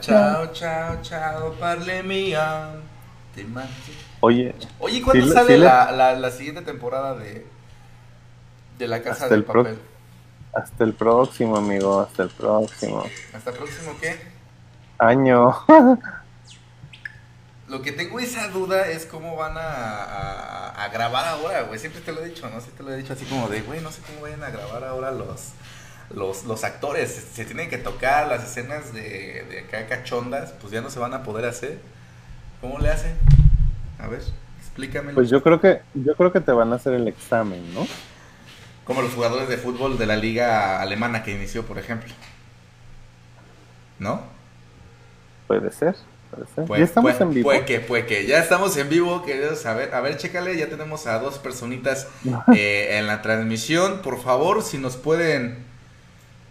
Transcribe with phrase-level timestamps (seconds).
[0.00, 2.70] Chao, chao, chao, parle mía.
[3.34, 3.46] Te.
[4.20, 7.46] Oye, Oye, ¿cuándo Sí, sale sí la, la, la siguiente temporada de,
[8.78, 9.78] de La Casa del pro- Papel?
[10.54, 13.04] hasta el próximo, amigo, hasta el próximo
[13.34, 14.16] ¿Hasta el próximo qué?
[14.98, 15.54] año.
[17.68, 21.78] Lo que tengo esa duda es cómo van a, a- a grabar ahora, güey.
[21.80, 22.60] Siempre te lo he dicho, ¿no?
[22.60, 24.84] Siempre te lo he dicho así como de, güey, no sé cómo vayan a grabar
[24.84, 25.50] ahora los,
[26.10, 27.10] los, los actores.
[27.12, 30.98] Se, se tienen que tocar las escenas de, de acá cachondas, pues ya no se
[30.98, 31.78] van a poder hacer.
[32.60, 33.16] ¿Cómo le hacen?
[33.98, 34.22] A ver,
[34.60, 35.12] explícame.
[35.12, 37.86] Pues yo creo que yo creo que te van a hacer el examen, ¿no?
[38.84, 42.12] Como los jugadores de fútbol de la liga alemana que inició, por ejemplo.
[43.98, 44.22] ¿No?
[45.46, 45.96] Puede ser,
[46.30, 46.64] puede ser.
[46.66, 47.44] Puede- ya estamos en vivo.
[47.48, 48.26] Puede que, puede que.
[48.26, 49.64] Ya estamos en vivo, queridos.
[49.66, 50.56] A ver, a ver, chécale.
[50.56, 52.08] Ya tenemos a dos personitas
[52.54, 54.02] eh, en la transmisión.
[54.02, 55.64] Por favor, si nos pueden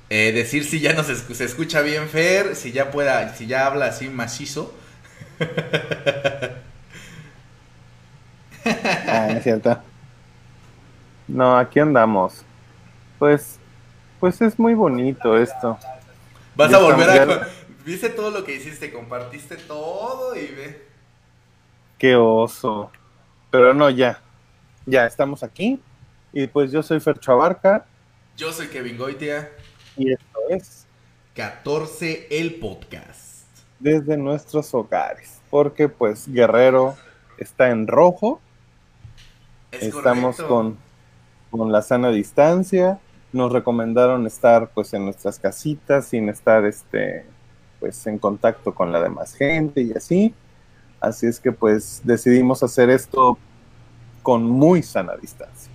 [0.09, 3.87] eh, decir si ya nos se escucha bien Fer, si ya pueda, si ya habla
[3.87, 4.73] así macizo.
[9.07, 9.79] Ah, es cierto.
[11.27, 12.43] No, aquí andamos.
[13.19, 13.59] Pues,
[14.19, 15.77] pues es muy bonito esto.
[16.55, 17.47] Vas a volver a.
[17.85, 20.87] Viste todo lo que hiciste, compartiste todo y ve.
[21.99, 22.91] Qué oso.
[23.51, 24.19] Pero no, ya.
[24.85, 25.79] Ya estamos aquí.
[26.33, 27.85] Y pues yo soy Fercho Abarca.
[28.35, 29.51] Yo soy Kevin Goitia.
[29.97, 30.85] Y esto es
[31.35, 33.45] 14 el podcast.
[33.79, 35.41] desde nuestros hogares.
[35.49, 36.95] Porque pues Guerrero
[37.37, 38.41] está en rojo.
[39.71, 40.77] Es Estamos con,
[41.51, 42.99] con la sana distancia.
[43.33, 47.25] Nos recomendaron estar pues en nuestras casitas sin estar este
[47.79, 50.33] pues en contacto con la demás gente y así.
[50.99, 53.37] Así es que pues decidimos hacer esto
[54.23, 55.74] con muy sana distancia.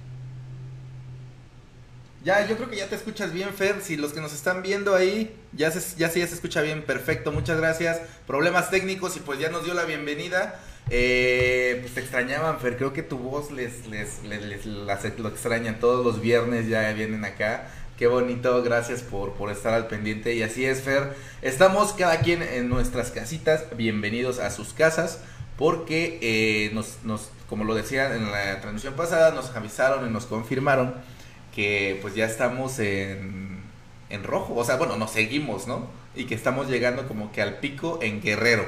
[2.22, 3.80] Ya, yo creo que ya te escuchas bien, Fer.
[3.80, 6.82] Si los que nos están viendo ahí, ya se, ya, sí, ya se escucha bien,
[6.82, 7.98] perfecto, muchas gracias.
[8.26, 10.60] Problemas técnicos y pues ya nos dio la bienvenida.
[10.90, 12.76] Eh, pues te extrañaban, Fer.
[12.76, 15.80] Creo que tu voz les, les, les, lo extrañan.
[15.80, 17.70] Todos los viernes ya vienen acá.
[17.98, 20.34] Qué bonito, gracias por, por estar al pendiente.
[20.34, 21.14] Y así es, Fer.
[21.40, 23.64] Estamos cada quien en nuestras casitas.
[23.78, 25.20] Bienvenidos a sus casas.
[25.56, 30.26] Porque eh, nos, nos, como lo decía en la transmisión pasada, nos avisaron y nos
[30.26, 30.94] confirmaron
[31.54, 33.62] que pues ya estamos en,
[34.10, 35.90] en rojo, o sea, bueno, nos seguimos, ¿no?
[36.14, 38.64] Y que estamos llegando como que al pico en Guerrero.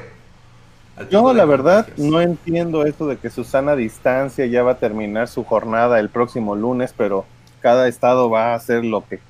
[1.10, 5.44] Yo la verdad no entiendo eso de que Susana Distancia ya va a terminar su
[5.44, 9.22] jornada el próximo lunes, pero cada estado va a hacer lo que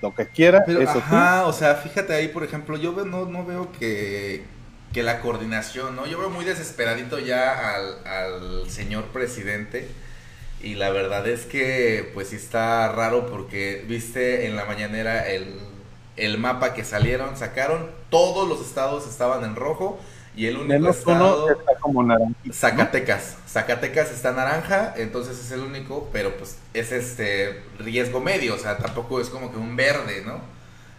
[0.00, 1.22] lo que quiera, Pero, eso sí.
[1.22, 4.50] ajá, o sea, fíjate ahí, por ejemplo, yo no, no veo que,
[4.92, 6.06] que la coordinación, ¿no?
[6.06, 9.94] Yo veo muy desesperadito ya al, al señor presidente.
[10.62, 15.58] Y la verdad es que, pues sí está raro porque, viste, en la mañanera el,
[16.16, 19.98] el mapa que salieron, sacaron, todos los estados estaban en rojo
[20.34, 21.44] y el único Menos estado...
[21.44, 22.38] uno está como naranjito.
[22.48, 22.52] ¿no?
[22.54, 23.36] Zacatecas.
[23.48, 28.78] Zacatecas está naranja, entonces es el único, pero pues es este riesgo medio, o sea,
[28.78, 30.40] tampoco es como que un verde, ¿no?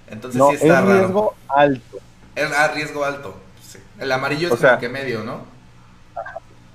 [0.09, 0.93] Entonces No, sí es está raro.
[0.99, 1.97] riesgo alto.
[2.35, 3.35] Es ah, riesgo alto.
[3.61, 3.79] sí.
[3.99, 5.41] El amarillo es O como sea- que medio, ¿no?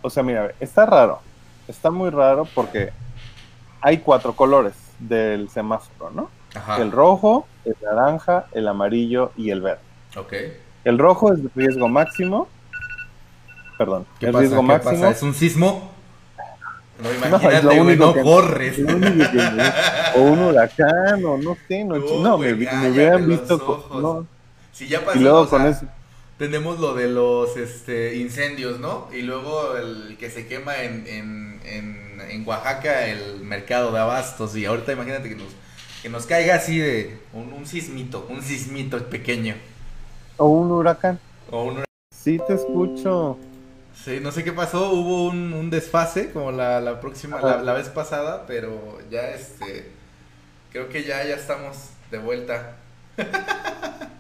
[0.03, 1.21] O sea, mira, está raro.
[1.69, 2.91] Está muy raro porque
[3.81, 6.31] hay cuatro colores del semáforo, ¿no?
[6.55, 6.79] Ajá.
[6.83, 9.81] El rojo, el naranja, el amarillo y el verde.
[10.17, 10.33] Ok.
[10.85, 12.49] El rojo es riesgo máximo.
[13.79, 14.41] Perdón, ¿Qué pasa?
[14.41, 14.93] riesgo ¿Qué máximo.
[14.95, 15.11] pasa?
[15.11, 15.91] ¿Es un sismo?
[17.03, 18.79] No, imagínate, güey, único no que- corres.
[18.79, 23.27] Lo único que- o un huracán, o no sé, no, No, no, me, me hubieran
[23.29, 23.59] visto.
[23.65, 24.03] con- ojos.
[24.03, 24.27] no.
[24.73, 25.87] Si ya Y pasó, luego o sea, con eso.
[26.39, 29.09] Tenemos lo de los este, incendios, ¿no?
[29.13, 34.57] Y luego el que se quema en, en, en, en Oaxaca el mercado de abastos.
[34.57, 35.49] Y ahorita imagínate que nos,
[36.03, 39.55] que nos caiga así de un, un sismito, un sismito pequeño.
[40.37, 41.19] O un huracán.
[41.51, 41.85] O un...
[42.15, 43.39] Sí, te escucho.
[44.05, 47.73] Sí, no sé qué pasó, hubo un, un desfase como la, la próxima, la, la
[47.73, 49.91] vez pasada, pero ya este,
[50.73, 52.77] creo que ya, ya estamos de vuelta.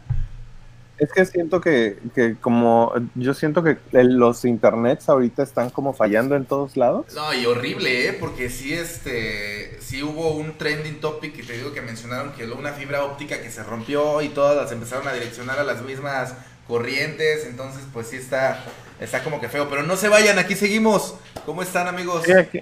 [0.98, 2.92] Es que siento que, que como.
[3.16, 7.06] Yo siento que el- los internets ahorita están como fallando en todos lados.
[7.14, 8.12] No, y horrible, ¿eh?
[8.12, 12.72] Porque sí, este, sí hubo un trending topic que te digo que mencionaron que una
[12.72, 16.34] fibra óptica que se rompió y todas las empezaron a direccionar a las mismas
[16.68, 18.62] corrientes, entonces pues sí está,
[19.00, 21.16] está como que feo, pero no se vayan, aquí seguimos.
[21.44, 22.22] ¿Cómo están amigos?
[22.24, 22.60] Sí, aquí,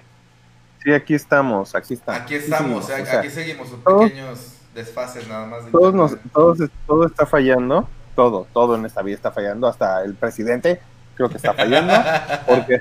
[0.82, 2.22] sí, aquí estamos, aquí estamos.
[2.22, 5.66] Aquí estamos, Sí, aquí, o sea, aquí seguimos, sus pequeños desfases nada más.
[5.66, 10.02] de todos nos, todos, todo está fallando, todo, todo en esta vida está fallando, hasta
[10.02, 10.80] el presidente
[11.14, 11.92] creo que está fallando,
[12.46, 12.80] porque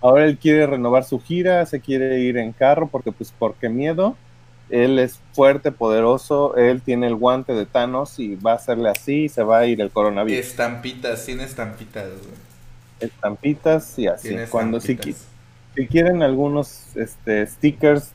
[0.00, 4.16] ahora él quiere renovar su gira, se quiere ir en carro, porque pues, porque miedo,
[4.70, 9.24] él es fuerte, poderoso, él tiene el guante de Thanos y va a hacerle así
[9.24, 10.46] y se va a ir el coronavirus.
[10.46, 12.08] Estampitas, tiene estampitas.
[12.98, 14.36] Estampitas y así.
[14.50, 14.98] Cuando si,
[15.74, 18.12] si, quieren algunos este, stickers,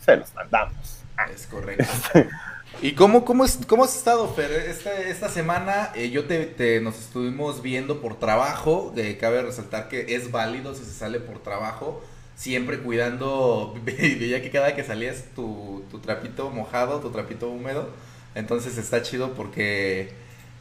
[0.00, 1.02] se los mandamos.
[1.34, 1.84] Es correcto.
[2.80, 4.52] ¿Y cómo, cómo, es, cómo has estado, Fer?
[4.52, 8.94] Esta, semana eh, yo te, nos estuvimos viendo por trabajo.
[9.20, 12.02] cabe resaltar que es válido si se sale por trabajo
[12.38, 17.90] siempre cuidando, veía que cada que salías tu, tu trapito mojado, tu trapito húmedo,
[18.34, 20.12] entonces está chido porque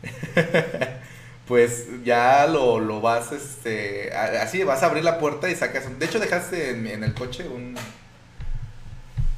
[1.47, 6.05] pues ya lo, lo, vas, este, así vas a abrir la puerta y sacas, de
[6.05, 7.75] hecho dejaste en, el coche un,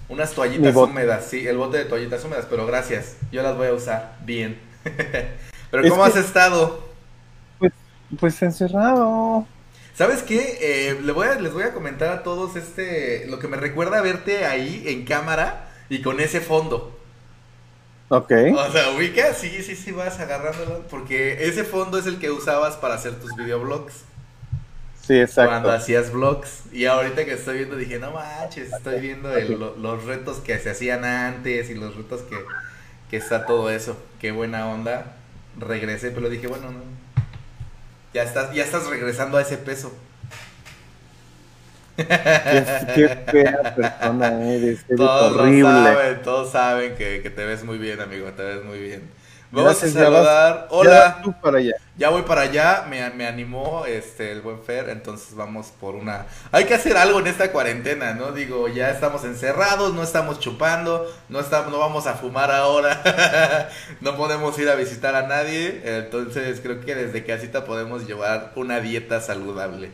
[0.10, 3.74] unas toallitas húmedas, sí, el bote de toallitas húmedas, pero gracias, yo las voy a
[3.74, 4.60] usar bien.
[5.72, 6.90] pero ¿cómo has estado?
[7.60, 7.72] Pues,
[8.20, 9.48] pues encerrado.
[9.94, 10.58] ¿Sabes qué?
[10.62, 14.02] Eh, les, voy a, les voy a comentar a todos este lo que me recuerda
[14.02, 16.98] verte ahí en cámara y con ese fondo.
[18.10, 18.32] Ok.
[18.56, 20.88] O sea, ubica, sí, sí, sí, vas agarrándolo.
[20.90, 24.06] Porque ese fondo es el que usabas para hacer tus videoblogs.
[25.10, 25.50] Sí, exacto.
[25.50, 26.66] Cuando hacías vlogs.
[26.72, 29.28] Y ahorita que estoy viendo dije, no manches, estoy viendo
[29.80, 32.36] los retos que se hacían antes y los retos que,
[33.10, 33.98] que está todo eso.
[34.20, 35.16] Qué buena onda.
[35.58, 36.82] Regresé, pero dije, bueno, no,
[38.14, 39.92] ya estás, ya estás regresando a ese peso.
[41.98, 42.06] Qué,
[43.32, 45.64] fea persona eres, todos horrible.
[45.64, 49.10] Saben, todos saben que, que te ves muy bien, amigo, te ves muy bien.
[49.52, 50.68] Vamos a saludar.
[50.70, 51.22] Hola.
[51.26, 51.74] Ya, para allá.
[51.98, 52.86] ya voy para allá.
[52.88, 54.90] Me, me, animó este el buen Fer.
[54.90, 56.28] Entonces vamos por una.
[56.52, 58.32] Hay que hacer algo en esta cuarentena, ¿no?
[58.32, 63.70] Digo, ya estamos encerrados, no estamos chupando, no estamos, no vamos a fumar ahora.
[64.02, 65.82] no podemos ir a visitar a nadie.
[65.84, 69.92] Entonces creo que desde casita podemos llevar una dieta saludable.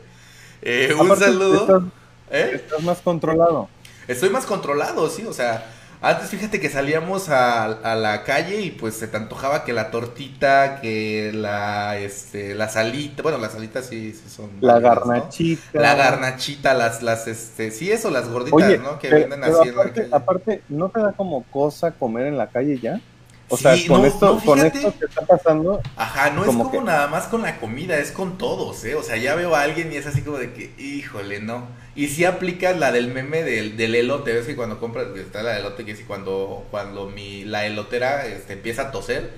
[0.62, 1.92] Eh, un saludo.
[2.30, 2.52] ¿Eh?
[2.56, 3.70] estás más controlado.
[4.08, 5.26] Estoy más controlado, sí.
[5.26, 5.66] O sea,
[6.02, 10.80] antes fíjate que salíamos a, la calle y pues se te antojaba que la tortita,
[10.82, 15.80] que la este la salita, bueno, las salitas sí, son la garnachita.
[15.80, 19.00] La garnachita, las las este, sí eso, las gorditas, ¿no?
[19.00, 23.02] Que venden así aparte, aparte, ¿no te da como cosa comer en la calle ya?
[23.48, 25.80] O sea, con, esto, con esto que está pasando.
[25.96, 28.96] Ajá, no es como nada más con la comida, es con todos, ¿eh?
[28.96, 31.68] O sea, ya veo a alguien y es así como de que, híjole, no.
[31.96, 35.58] Y si aplicas la del meme del, del elote, ves que cuando compras, está la
[35.58, 39.32] elote, que es cuando, cuando mi, la elotera este, empieza a toser.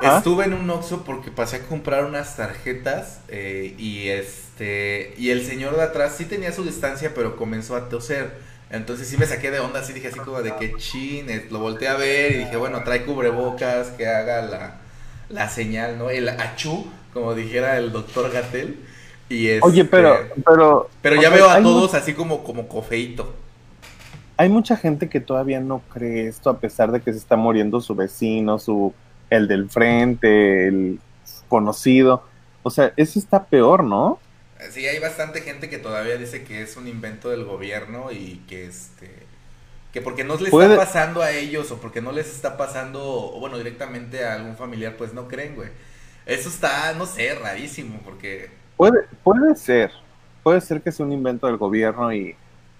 [0.00, 5.44] Estuve en un Oxxo porque pasé a comprar unas tarjetas eh, y este y el
[5.44, 8.30] señor de atrás sí tenía su distancia, pero comenzó a toser.
[8.70, 11.88] Entonces sí me saqué de onda, así dije así como de que chin, lo volteé
[11.88, 14.80] a ver y dije, bueno, trae cubrebocas, que haga la,
[15.28, 16.08] la señal, ¿no?
[16.10, 18.76] El achú, como dijera el doctor Gatel.
[19.30, 20.90] Y este, Oye, pero, pero...
[21.00, 23.32] Pero ya veo a todos así como, como cofeito.
[24.36, 27.80] Hay mucha gente que todavía no cree esto a pesar de que se está muriendo
[27.80, 28.92] su vecino, su
[29.30, 30.98] el del frente, el
[31.48, 32.24] conocido.
[32.62, 34.18] O sea, eso está peor, ¿no?
[34.70, 38.66] Sí, hay bastante gente que todavía dice que es un invento del gobierno y que
[38.66, 39.30] este
[39.92, 43.40] que porque no les está pasando a ellos o porque no les está pasando, o
[43.40, 45.68] bueno, directamente a algún familiar, pues no creen, güey.
[46.26, 48.59] Eso está, no sé, rarísimo, porque...
[48.80, 49.90] Puede, puede ser,
[50.42, 52.34] puede ser que es un invento del gobierno y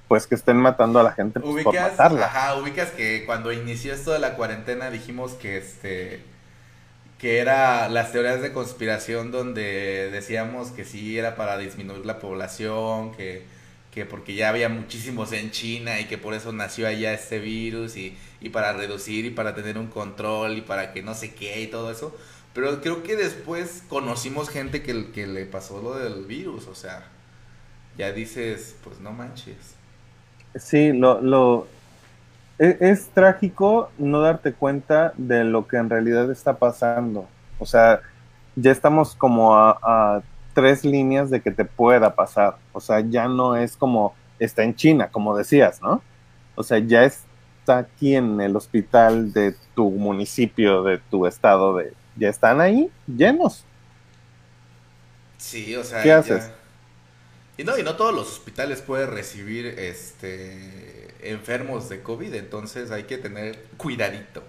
[0.09, 2.25] pues que estén matando a la gente pues, por matarla.
[2.25, 6.23] Ajá, ubicas que cuando inició esto de la cuarentena dijimos que este
[7.19, 13.13] que era las teorías de conspiración donde decíamos que sí era para disminuir la población,
[13.13, 13.43] que,
[13.93, 17.99] que porque ya había muchísimos en China y que por eso nació allá este virus
[17.99, 21.61] y, y para reducir y para tener un control y para que no sé qué
[21.61, 22.17] y todo eso.
[22.55, 27.05] Pero creo que después conocimos gente que, que le pasó lo del virus, o sea,
[27.97, 29.77] ya dices, pues no manches.
[30.57, 31.69] Sí, lo, lo,
[32.61, 37.27] e, es, trágico no darte cuenta de lo que en realidad está pasando.
[37.59, 38.01] O sea,
[38.55, 42.57] ya estamos como a, tres líneas de que te pueda pasar.
[42.73, 46.03] O sea, ya no es como está en China, como decías, ¿no?
[46.55, 51.95] O sea, ya está aquí en el hospital de tu municipio, de tu estado, de
[52.17, 53.65] ya están ahí llenos.
[55.39, 56.51] Sí, o sea, ¿qué haces?
[57.57, 63.05] Y no, y no todos los hospitales pueden recibir este enfermos de COVID, entonces hay
[63.05, 64.43] que tener cuidadito.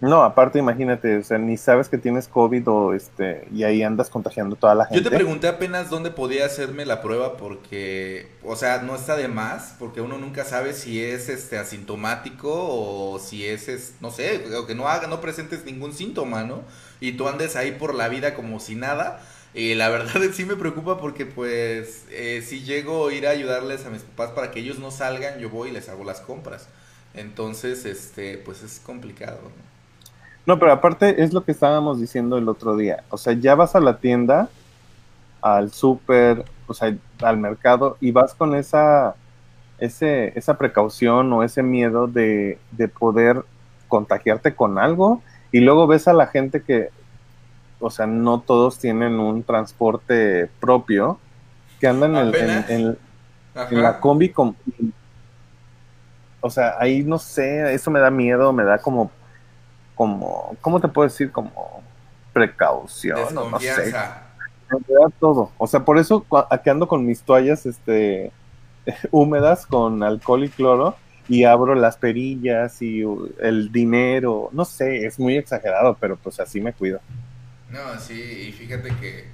[0.00, 4.10] No, aparte imagínate, o sea, ni sabes que tienes COVID o este y ahí andas
[4.10, 5.02] contagiando a toda la gente.
[5.02, 9.28] Yo te pregunté apenas dónde podía hacerme la prueba porque, o sea, no está de
[9.28, 14.74] más, porque uno nunca sabe si es este asintomático o si es, no sé, que
[14.74, 16.62] no haga, no presentes ningún síntoma, ¿no?
[17.00, 19.20] Y tú andes ahí por la vida como si nada
[19.54, 23.86] y la verdad sí me preocupa porque pues eh, si llego a ir a ayudarles
[23.86, 26.68] a mis papás para que ellos no salgan, yo voy y les hago las compras.
[27.14, 29.40] Entonces, este, pues es complicado.
[29.42, 29.73] No,
[30.46, 33.04] pero aparte es lo que estábamos diciendo el otro día.
[33.10, 34.48] O sea, ya vas a la tienda,
[35.40, 39.14] al súper, o sea, al mercado y vas con esa,
[39.78, 43.44] ese, esa precaución o ese miedo de, de poder
[43.88, 45.22] contagiarte con algo
[45.52, 46.90] y luego ves a la gente que,
[47.78, 51.18] o sea, no todos tienen un transporte propio,
[51.78, 52.98] que andan en, en,
[53.70, 54.56] la combi con...
[56.40, 59.10] O sea, ahí no sé, eso me da miedo, me da como,
[59.94, 61.30] como, ¿cómo te puedo decir?
[61.30, 61.82] Como
[62.32, 63.94] precaución, no sé.
[64.70, 65.52] Me da todo.
[65.58, 68.32] O sea, por eso aquí ando con mis toallas, este,
[69.10, 70.96] húmedas con alcohol y cloro
[71.28, 73.02] y abro las perillas y
[73.40, 77.00] el dinero, no sé, es muy exagerado, pero pues así me cuido.
[77.70, 79.24] No, sí, y fíjate que,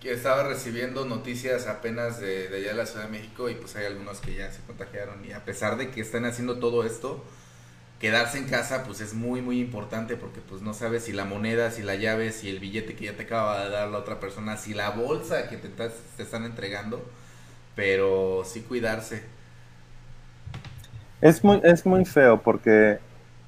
[0.00, 3.86] que estaba recibiendo noticias apenas de, allá de la Ciudad de México y pues hay
[3.86, 7.24] algunos que ya se contagiaron y a pesar de que están haciendo todo esto,
[8.04, 11.70] quedarse en casa pues es muy muy importante porque pues no sabes si la moneda,
[11.70, 14.58] si la llave, si el billete que ya te acaba de dar la otra persona,
[14.58, 15.70] si la bolsa que te,
[16.22, 17.02] están entregando,
[17.74, 19.22] pero sí cuidarse.
[21.22, 22.98] Es muy, es muy feo porque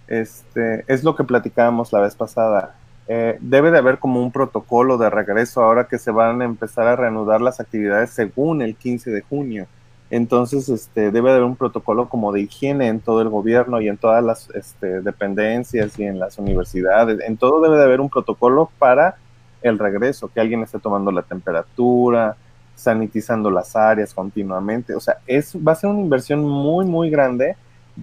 [0.08, 2.76] este, es lo que platicábamos la vez pasada.
[3.08, 6.86] Eh, debe de haber como un protocolo de regreso ahora que se van a empezar
[6.86, 9.66] a reanudar las actividades según el 15 de junio.
[10.10, 13.88] Entonces, este, debe de haber un protocolo como de higiene en todo el gobierno y
[13.88, 17.20] en todas las este, dependencias y en las universidades.
[17.26, 19.16] En todo debe de haber un protocolo para
[19.62, 22.36] el regreso, que alguien esté tomando la temperatura,
[22.76, 24.94] sanitizando las áreas continuamente.
[24.94, 27.56] O sea, es, va a ser una inversión muy, muy grande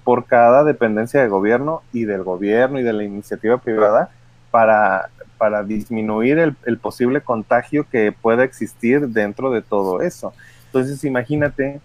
[0.03, 4.10] por cada dependencia de gobierno y del gobierno y de la iniciativa privada
[4.51, 10.33] para, para disminuir el, posible contagio que pueda existir dentro de todo eso.
[10.65, 11.79] Entonces imagínate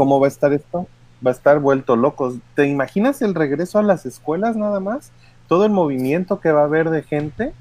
[0.00, 0.86] cómo va a estar esto.
[1.24, 2.36] Va a estar vuelto locos.
[2.54, 5.12] ¿Te imaginas el regreso a las escuelas nada más?
[5.46, 7.52] Todo el movimiento que va a haber de gente.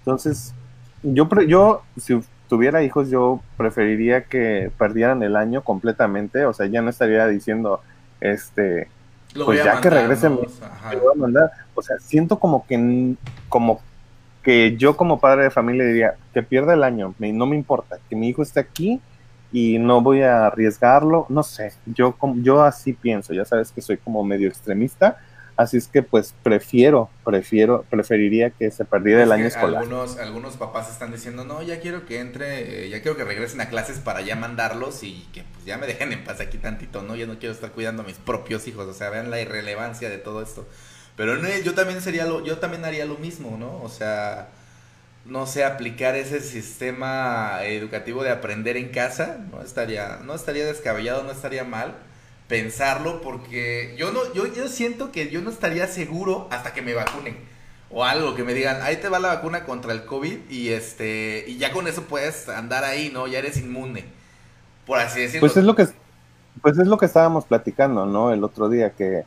[0.00, 0.52] Entonces,
[1.02, 6.44] yo, yo si tuviera hijos, yo preferiría que perdieran el año completamente.
[6.44, 7.80] O sea, ya no estaría diciendo,
[8.20, 8.88] este,
[9.42, 10.46] pues ya que regresen, voy
[11.14, 11.50] a mandar.
[11.74, 13.14] O sea, siento como que,
[13.48, 13.80] como
[14.42, 18.14] que yo como padre de familia diría que pierda el año, no me importa, que
[18.14, 19.00] mi hijo esté aquí
[19.52, 23.96] y no voy a arriesgarlo, no sé, yo, yo así pienso, ya sabes que soy
[23.96, 25.18] como medio extremista,
[25.58, 29.82] Así es que pues prefiero, prefiero, preferiría que se perdiera el año escolar.
[29.82, 33.60] Algunos, algunos papás están diciendo, no, ya quiero que entre, eh, ya quiero que regresen
[33.60, 37.02] a clases para ya mandarlos y que pues ya me dejen en paz aquí tantito,
[37.02, 37.16] ¿no?
[37.16, 40.18] Ya no quiero estar cuidando a mis propios hijos, o sea, vean la irrelevancia de
[40.18, 40.64] todo esto.
[41.16, 43.82] Pero no, yo también sería lo, yo también haría lo mismo, ¿no?
[43.82, 44.50] O sea,
[45.28, 51.22] no sé, aplicar ese sistema educativo de aprender en casa, no estaría, no estaría descabellado,
[51.22, 51.94] no estaría mal
[52.48, 56.94] pensarlo porque yo no yo, yo siento que yo no estaría seguro hasta que me
[56.94, 57.36] vacunen
[57.90, 61.44] o algo que me digan, ahí te va la vacuna contra el COVID y este
[61.46, 63.26] y ya con eso puedes andar ahí, ¿no?
[63.26, 64.04] Ya eres inmune.
[64.86, 65.40] Por así decirlo.
[65.40, 65.86] Pues es lo que
[66.62, 68.32] pues es lo que estábamos platicando, ¿no?
[68.32, 69.24] El otro día que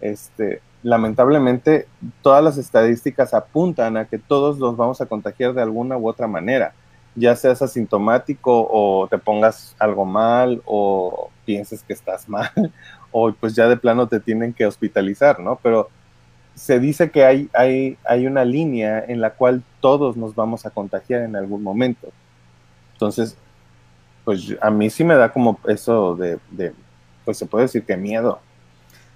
[0.00, 1.86] este lamentablemente
[2.22, 6.26] todas las estadísticas apuntan a que todos nos vamos a contagiar de alguna u otra
[6.26, 6.72] manera
[7.14, 12.50] ya seas asintomático o te pongas algo mal o pienses que estás mal
[13.10, 15.58] o pues ya de plano te tienen que hospitalizar, ¿no?
[15.62, 15.88] Pero
[16.54, 20.70] se dice que hay, hay, hay una línea en la cual todos nos vamos a
[20.70, 22.08] contagiar en algún momento.
[22.92, 23.36] Entonces,
[24.24, 26.72] pues a mí sí me da como eso de, de
[27.24, 28.40] pues se puede decir que miedo.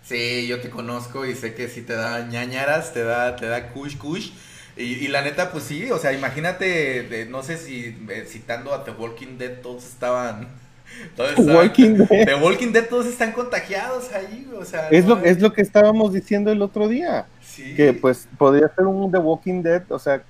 [0.05, 3.69] Sí, yo te conozco y sé que si te da ñañaras, te da, te da
[3.69, 4.31] kush kush
[4.77, 8.91] y, la neta, pues sí, o sea, imagínate, no sé si eh, citando a The
[8.91, 10.49] Walking Dead, todos estaban...
[11.17, 12.27] Todos Walking Dead.
[12.27, 14.89] The Walking Dead todos están contagiados ahí, o sea...
[14.91, 17.27] Es, lo, es lo que estábamos diciendo el otro día.
[17.43, 17.75] Sí.
[17.75, 20.23] Que pues podría ser un The Walking Dead, o sea...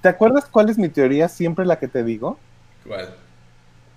[0.00, 1.28] ¿Te acuerdas cuál es mi teoría?
[1.28, 2.38] Siempre la que te digo.
[2.86, 3.14] ¿Cuál?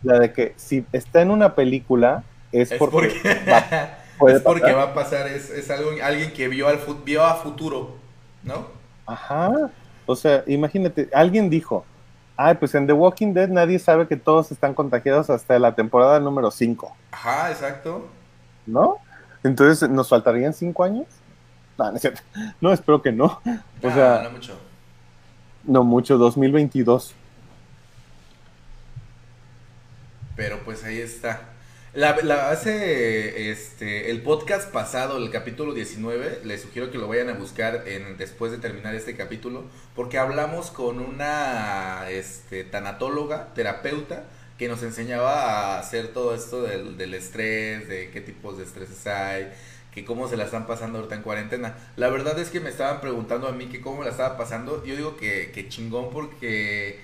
[0.04, 4.94] La de que si está en una película es, porque, Va, es porque va a
[4.94, 7.96] pasar, es, es algo, alguien que vio, al, vio a futuro,
[8.44, 8.68] ¿no?
[9.06, 9.72] Ajá.
[10.06, 11.86] O sea, imagínate, alguien dijo,
[12.38, 16.20] ay, pues en The Walking Dead nadie sabe que todos están contagiados hasta la temporada
[16.20, 16.96] número 5.
[17.12, 18.08] Ajá, exacto.
[18.66, 18.98] ¿No?
[19.44, 21.08] Entonces, ¿nos faltarían 5 años?
[21.78, 22.22] No, no, es cierto.
[22.62, 23.42] no, espero que no.
[23.82, 24.60] O sea, no mucho.
[25.64, 27.14] No mucho, 2022.
[30.36, 31.42] Pero pues ahí está.
[31.96, 37.30] La, la, hace este, el podcast pasado, el capítulo 19, les sugiero que lo vayan
[37.30, 39.64] a buscar en, después de terminar este capítulo,
[39.96, 44.26] porque hablamos con una este, tanatóloga, terapeuta,
[44.58, 49.08] que nos enseñaba a hacer todo esto del, del estrés, de qué tipos de estreses
[49.08, 49.54] hay,
[49.94, 51.78] que cómo se la están pasando ahorita en cuarentena.
[51.96, 54.84] La verdad es que me estaban preguntando a mí que cómo la estaba pasando.
[54.84, 57.00] Yo digo que, que chingón porque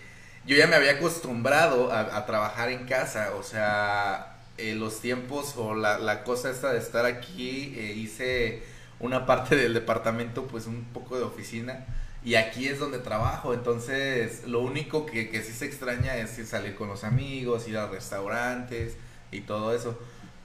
[0.45, 3.31] yo ya me había acostumbrado a, trabajar en casa.
[3.37, 8.63] O sea, eh, los tiempos o la, la, cosa esta de estar aquí, eh, hice
[8.99, 11.85] una parte del departamento, pues un poco de oficina.
[12.23, 16.75] Y aquí es donde trabajo, entonces lo único que, que sí se extraña es salir
[16.75, 18.95] con los amigos, ir a restaurantes
[19.31, 19.97] y todo eso.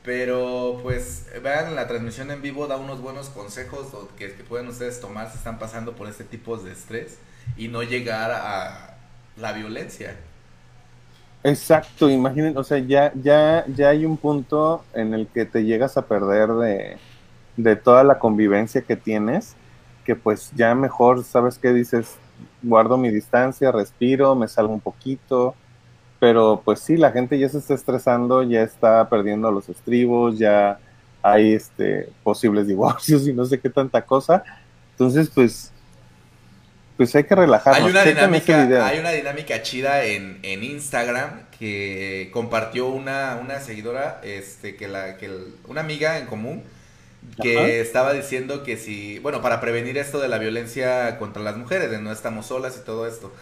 [0.02, 5.00] Pero pues vean la transmisión en vivo, da unos buenos consejos que, que pueden ustedes
[5.00, 7.18] tomar si están pasando por este tipo de estrés
[7.56, 8.96] y no llegar a
[9.36, 10.16] la violencia.
[11.42, 15.96] Exacto, imaginen, o sea, ya, ya, ya hay un punto en el que te llegas
[15.96, 17.00] a perder de,
[17.56, 19.56] de toda la convivencia que tienes
[20.04, 22.20] que pues ya mejor, ¿sabes qué dices?
[22.62, 25.58] Guardo mi distancia, respiro, me salgo un poquito,
[26.20, 30.80] pero pues sí, la gente ya se está estresando, ya está perdiendo los estribos, ya
[31.22, 34.44] hay este posibles divorcios y no sé qué tanta cosa.
[34.92, 35.72] Entonces, pues
[36.96, 37.84] pues hay que relajarnos.
[37.84, 44.20] Hay una, dinámica, hay una dinámica chida en, en Instagram que compartió una, una seguidora,
[44.22, 45.30] este, que la, que
[45.66, 46.62] una amiga en común,
[47.42, 51.90] que estaba diciendo que si, bueno, para prevenir esto de la violencia contra las mujeres,
[51.90, 53.32] de no estamos solas y todo esto,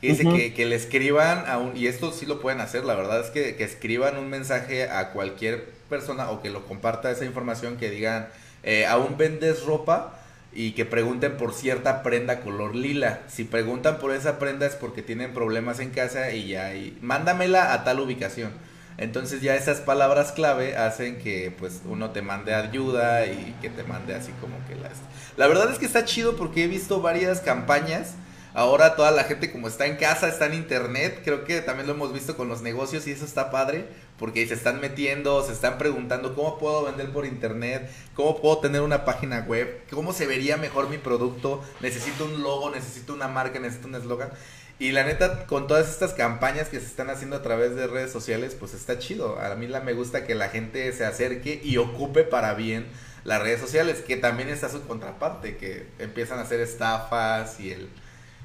[0.00, 3.20] dice que, que, le escriban a un, y esto sí lo pueden hacer, la verdad
[3.20, 7.76] es que, que escriban un mensaje a cualquier persona o que lo comparta esa información,
[7.76, 8.28] que digan,
[8.62, 10.21] eh, aún vendes ropa
[10.52, 13.20] y que pregunten por cierta prenda color lila.
[13.28, 17.72] Si preguntan por esa prenda es porque tienen problemas en casa y ya, y mándamela
[17.72, 18.52] a tal ubicación
[18.98, 23.82] entonces ya esas palabras clave hacen que pues uno te mande ayuda y que te
[23.84, 24.92] mande así como que las...
[25.36, 28.14] La verdad es que está chido porque he visto varias campañas.
[28.54, 31.94] Ahora toda la gente como está en casa, está en internet, creo que también lo
[31.94, 33.86] hemos visto con los negocios y eso está padre
[34.18, 38.82] porque se están metiendo, se están preguntando cómo puedo vender por internet, cómo puedo tener
[38.82, 43.58] una página web, cómo se vería mejor mi producto, necesito un logo, necesito una marca,
[43.58, 44.30] necesito un eslogan.
[44.78, 48.12] Y la neta, con todas estas campañas que se están haciendo a través de redes
[48.12, 49.38] sociales, pues está chido.
[49.38, 52.86] A mí la me gusta que la gente se acerque y ocupe para bien
[53.24, 57.88] las redes sociales, que también está su contraparte, que empiezan a hacer estafas y el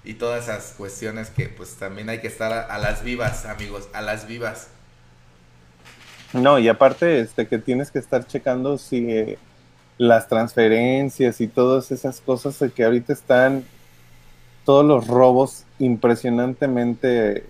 [0.07, 4.01] y todas esas cuestiones que pues también hay que estar a, las vivas, amigos, a
[4.01, 4.69] las vivas.
[6.31, 9.37] No, y aparte este que tienes que estar checando si eh,
[9.97, 13.65] las transferencias y todas esas cosas que ahorita están
[14.63, 17.45] todos los robos impresionantemente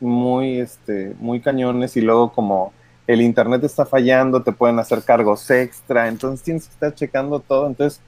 [0.00, 2.72] muy, este, muy cañones y luego como
[3.06, 7.66] el internet está fallando, te pueden hacer cargos extra, entonces tienes que estar checando todo.
[7.66, 8.00] Entonces,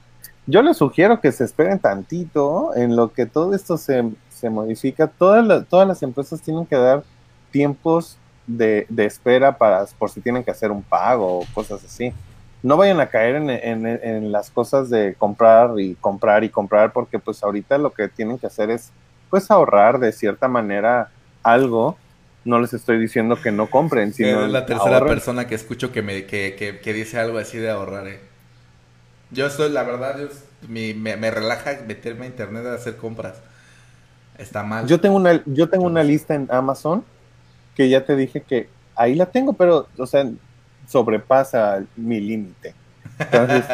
[0.47, 4.03] yo les sugiero que se esperen tantito en lo que todo esto se,
[4.49, 5.07] modifica.
[5.07, 7.03] Todas, todas las empresas tienen que dar
[7.51, 12.11] tiempos de, de, espera para por si tienen que hacer un pago o cosas así
[12.63, 17.43] no vayan a caer en, las cosas de comprar y comprar y comprar, porque pues
[17.43, 18.91] ahorita lo que tienen que hacer es
[19.29, 21.09] pues ahorrar de cierta manera
[21.41, 21.97] algo.
[22.43, 24.45] No les estoy diciendo que no compren, sino...
[24.45, 28.07] Es la tercera persona que escucho que, me, que, que, dice algo así de ahorrar,
[28.07, 28.19] eh.
[29.31, 30.17] Yo estoy, la verdad,
[30.67, 33.35] me, me, relaja meterme a internet a hacer compras.
[34.37, 34.87] Está mal.
[34.87, 37.03] Yo tengo una, yo tengo una lista en Amazon
[37.75, 40.29] que ya te dije que ahí la tengo, pero, o sea,
[40.87, 42.75] sobrepasa mi límite.
[43.19, 43.65] Entonces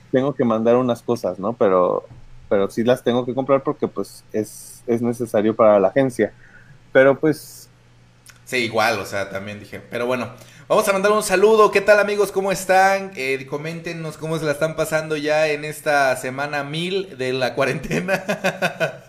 [0.12, 1.52] tengo que mandar unas cosas, ¿no?
[1.52, 2.04] Pero,
[2.48, 6.32] pero sí las tengo que comprar porque pues es, es necesario para la agencia.
[6.92, 7.68] Pero pues...
[8.44, 9.80] Sí, igual, o sea, también dije.
[9.90, 10.30] Pero bueno,
[10.68, 11.70] vamos a mandar un saludo.
[11.70, 12.30] ¿Qué tal amigos?
[12.30, 13.12] ¿Cómo están?
[13.16, 18.22] Eh, coméntenos cómo se la están pasando ya en esta semana mil de la cuarentena.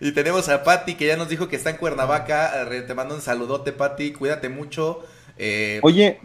[0.00, 2.66] y tenemos a Patti que ya nos dijo que está en Cuernavaca.
[2.86, 4.12] Te mando un saludote, Patti.
[4.12, 5.00] Cuídate mucho.
[5.36, 6.20] Eh, Oye,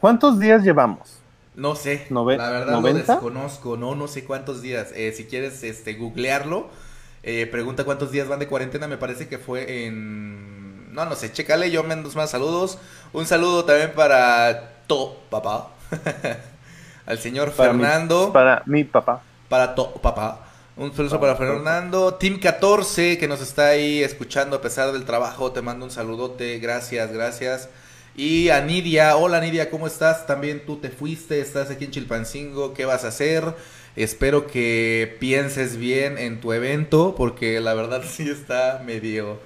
[0.00, 1.20] ¿cuántos días llevamos?
[1.56, 4.90] No sé, la verdad lo desconozco, no, no sé cuántos días.
[4.94, 6.68] Eh, si quieres este, googlearlo,
[7.22, 10.92] eh, pregunta cuántos días van de cuarentena, me parece que fue en...
[10.92, 12.78] No, no sé, chécale, yo mando más saludos.
[13.14, 15.70] Un saludo también para To, papá.
[17.06, 18.32] Al señor Fernando.
[18.32, 19.22] para mi papá.
[19.48, 20.40] Para To, papá.
[20.76, 22.14] Un saludo para Fernando.
[22.14, 25.52] Team 14, que nos está ahí escuchando a pesar del trabajo.
[25.52, 26.58] Te mando un saludote.
[26.58, 27.68] Gracias, gracias.
[28.16, 30.26] Y a Nidia, hola Nidia, ¿cómo estás?
[30.26, 33.54] También tú te fuiste, estás aquí en Chilpancingo, ¿qué vas a hacer?
[33.94, 39.38] Espero que pienses bien en tu evento, porque la verdad sí está medio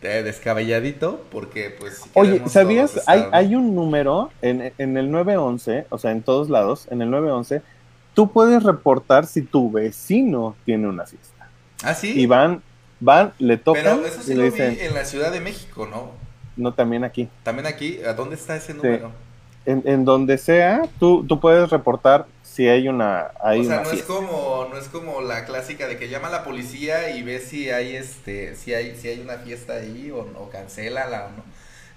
[0.00, 2.02] descabelladito, porque pues...
[2.14, 3.02] Oye, ¿sabías?
[3.06, 7.10] Hay, hay un número en, en el 911, o sea, en todos lados, en el
[7.10, 7.62] 911,
[8.14, 11.48] tú puedes reportar si tu vecino tiene una fiesta.
[11.82, 12.12] ¿Ah, sí?
[12.18, 12.62] Y van,
[13.00, 16.10] van, le tocan Pero eso sí lo vi en la Ciudad de México, ¿no?
[16.56, 17.28] No, también aquí.
[17.42, 19.12] También aquí, ¿a dónde está ese número?
[19.66, 22.26] En, en, donde sea, tú, tú puedes reportar
[22.68, 25.98] hay una hay o sea, una no es como no es como la clásica de
[25.98, 29.38] que llama a la policía y ve si hay este si hay si hay una
[29.38, 31.44] fiesta ahí o, o cancela la o no.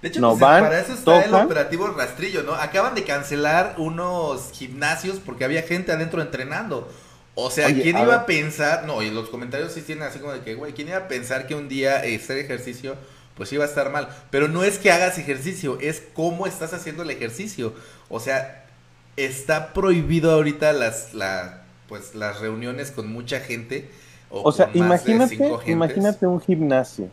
[0.02, 2.54] De hecho, No, pues, van, para eso está el operativo rastrillo, ¿no?
[2.56, 6.90] Acaban de cancelar unos gimnasios porque había gente adentro entrenando.
[7.36, 8.16] O sea, Oye, ¿quién a iba ver.
[8.16, 8.86] a pensar?
[8.86, 11.48] No, y los comentarios sí tienen así como de que, güey, ¿quién iba a pensar
[11.48, 12.96] que un día hacer ejercicio
[13.36, 14.10] pues iba a estar mal?
[14.30, 17.74] Pero no es que hagas ejercicio, es cómo estás haciendo el ejercicio.
[18.10, 18.63] O sea,
[19.18, 23.90] está prohibido ahorita las, la, pues, las reuniones con mucha gente.
[24.30, 27.10] O, O sea, con más de imagínate, imagínate un gimnasio.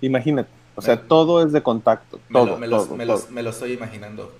[0.00, 0.48] Imagínate.
[0.76, 2.18] O sea, Me- todo es de contacto.
[2.28, 3.16] Me, Todo, lo, me, los- todo, me todo.
[3.16, 4.32] los- me lo estoy imaginando.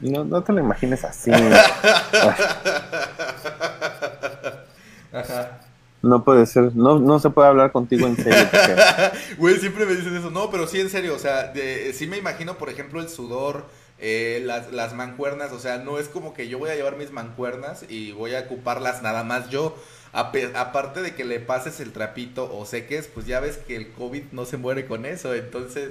[0.00, 1.30] No, no te lo imagines así.
[5.12, 5.59] Ajá.
[6.02, 6.74] No puede ser.
[6.74, 8.48] No, no se puede hablar contigo en serio.
[9.38, 10.30] Güey, siempre me dicen eso.
[10.30, 11.14] No, pero sí, en serio.
[11.14, 13.66] O sea, de- sí me imagino, por ejemplo, el sudor,
[13.98, 15.52] eh, las, las mancuernas.
[15.52, 18.40] O sea, no es como que yo voy a llevar mis mancuernas y voy a
[18.40, 19.76] ocuparlas nada más yo.
[20.12, 24.24] Aparte de que le pases el trapito o seques, pues ya ves que el COVID
[24.32, 25.34] no se muere con eso.
[25.34, 25.90] Entonces,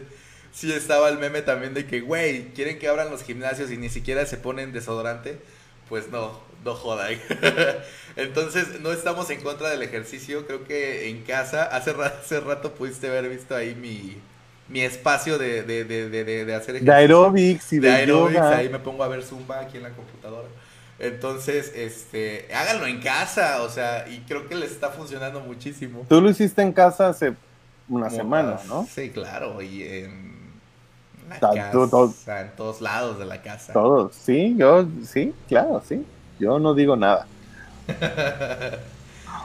[0.52, 3.90] sí estaba el meme también de que, güey, quieren que abran los gimnasios y ni
[3.90, 5.40] siquiera se ponen desodorante.
[5.88, 7.14] Pues no, no jodan.
[8.16, 10.46] Entonces, no estamos en contra del ejercicio.
[10.46, 14.18] Creo que en casa, hace, ra- hace rato pudiste haber visto ahí mi,
[14.68, 16.94] mi espacio de, de, de, de, de- de hacer De ejercicio.
[16.94, 18.58] aeróbics y De de, aeróbics, yoga.
[18.58, 20.48] ahí me pongo a ver Zumba aquí en la computadora.
[21.00, 26.06] Entonces, este, háganlo en casa, o sea, y creo que les está funcionando muchísimo.
[26.10, 27.34] Tú lo hiciste en casa hace
[27.88, 28.86] una semana, más- ¿no?
[28.94, 30.40] Sí, claro, y en
[31.30, 33.72] la casa, en todos lados de la casa.
[33.72, 34.14] Todos.
[34.14, 36.04] Sí, yo, sí, claro, sí.
[36.40, 37.28] Yo no digo nada.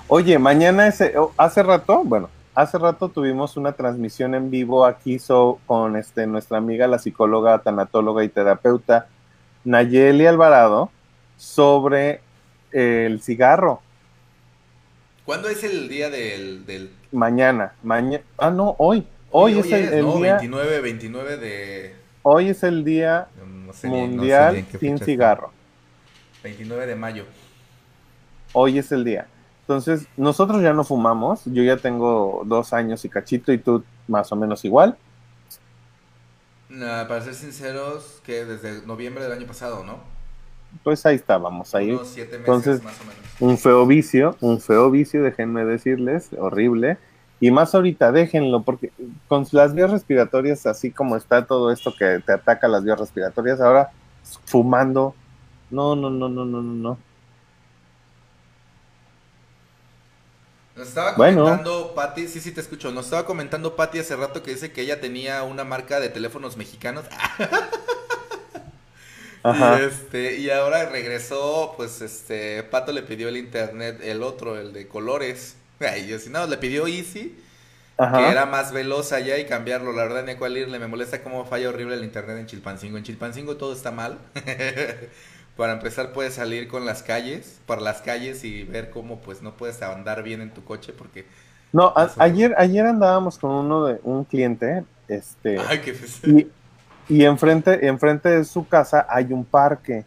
[0.08, 5.18] Oye, mañana ese, oh, hace rato, bueno, hace rato tuvimos una transmisión en vivo aquí
[5.18, 9.06] so- con este, nuestra amiga, la psicóloga, tanatóloga y terapeuta
[9.64, 10.90] Nayeli Alvarado
[11.38, 12.20] sobre
[12.72, 13.80] eh, el cigarro.
[15.24, 16.66] ¿Cuándo es el día del...
[16.66, 16.90] del...
[17.10, 19.06] Mañana, mañana, ah, no, hoy.
[19.30, 20.16] Hoy, es el, el ¿no?
[20.18, 21.94] día, 29, 29 de...
[22.22, 23.26] hoy es el día
[23.66, 25.50] no sé ni- no sé ni mundial sin fecha cigarro.
[26.44, 27.24] 29 de mayo.
[28.52, 29.26] Hoy es el día.
[29.62, 31.40] Entonces, nosotros ya no fumamos.
[31.46, 34.96] Yo ya tengo dos años y cachito y tú más o menos igual.
[36.68, 39.98] Nah, para ser sinceros, que desde noviembre del año pasado, ¿no?
[40.82, 41.92] Pues ahí estábamos, ahí.
[41.92, 43.20] Unos siete meses Entonces- más o menos.
[43.40, 46.98] Un feo vicio, un feo vicio, déjenme decirles, horrible.
[47.40, 48.92] Y más ahorita, déjenlo, porque
[49.28, 53.60] con las vías respiratorias, así como está todo esto que te ataca las vías respiratorias,
[53.60, 53.90] ahora
[54.44, 55.14] fumando.
[55.70, 57.04] No, no, no, no, no, no, no.
[60.76, 61.44] Nos estaba Bueno.
[61.44, 64.80] comentando Patti, sí, sí te escucho, nos estaba comentando Patti hace rato que dice que
[64.82, 67.04] ella tenía una marca de teléfonos mexicanos.
[69.42, 69.70] Ajá.
[69.70, 74.72] Y, este, y ahora regresó, pues este, Pato le pidió el internet, el otro, el
[74.72, 75.56] de colores.
[75.80, 77.38] Ay, yo si no, le pidió Easy,
[78.12, 79.92] que era más veloz allá y cambiarlo.
[79.92, 80.78] La verdad, ni a cuál irle.
[80.78, 82.98] Me molesta cómo falla horrible el internet en Chilpancingo.
[82.98, 84.18] En Chilpancingo todo está mal.
[85.56, 89.56] Para empezar, puedes salir con las calles, para las calles y ver cómo pues no
[89.56, 91.26] puedes andar bien en tu coche porque...
[91.72, 95.94] No, a- ayer, ayer andábamos con uno de un cliente, este, Ay, qué...
[96.22, 96.46] y,
[97.08, 100.06] y enfrente, enfrente de su casa hay un parque.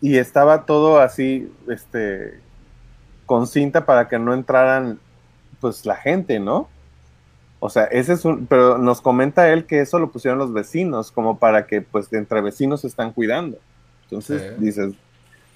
[0.00, 2.40] Y estaba todo así, este,
[3.26, 5.00] con cinta para que no entraran,
[5.60, 6.73] pues, la gente, ¿no?
[7.66, 11.10] O sea, ese es un, pero nos comenta él que eso lo pusieron los vecinos,
[11.10, 13.56] como para que, pues, de entre vecinos se están cuidando.
[14.02, 14.48] Entonces, Sí.
[14.58, 14.92] dices,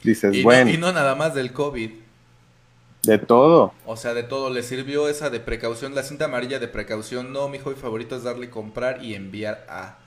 [0.03, 1.91] dices, Y, bueno, no, y no nada más del COVID.
[3.03, 3.73] de todo.
[3.85, 4.49] O sea, de todo.
[4.51, 7.33] Le sirvió esa de precaución, la cinta amarilla de precaución.
[7.33, 9.99] No, mi hobby favorito es darle comprar y enviar a...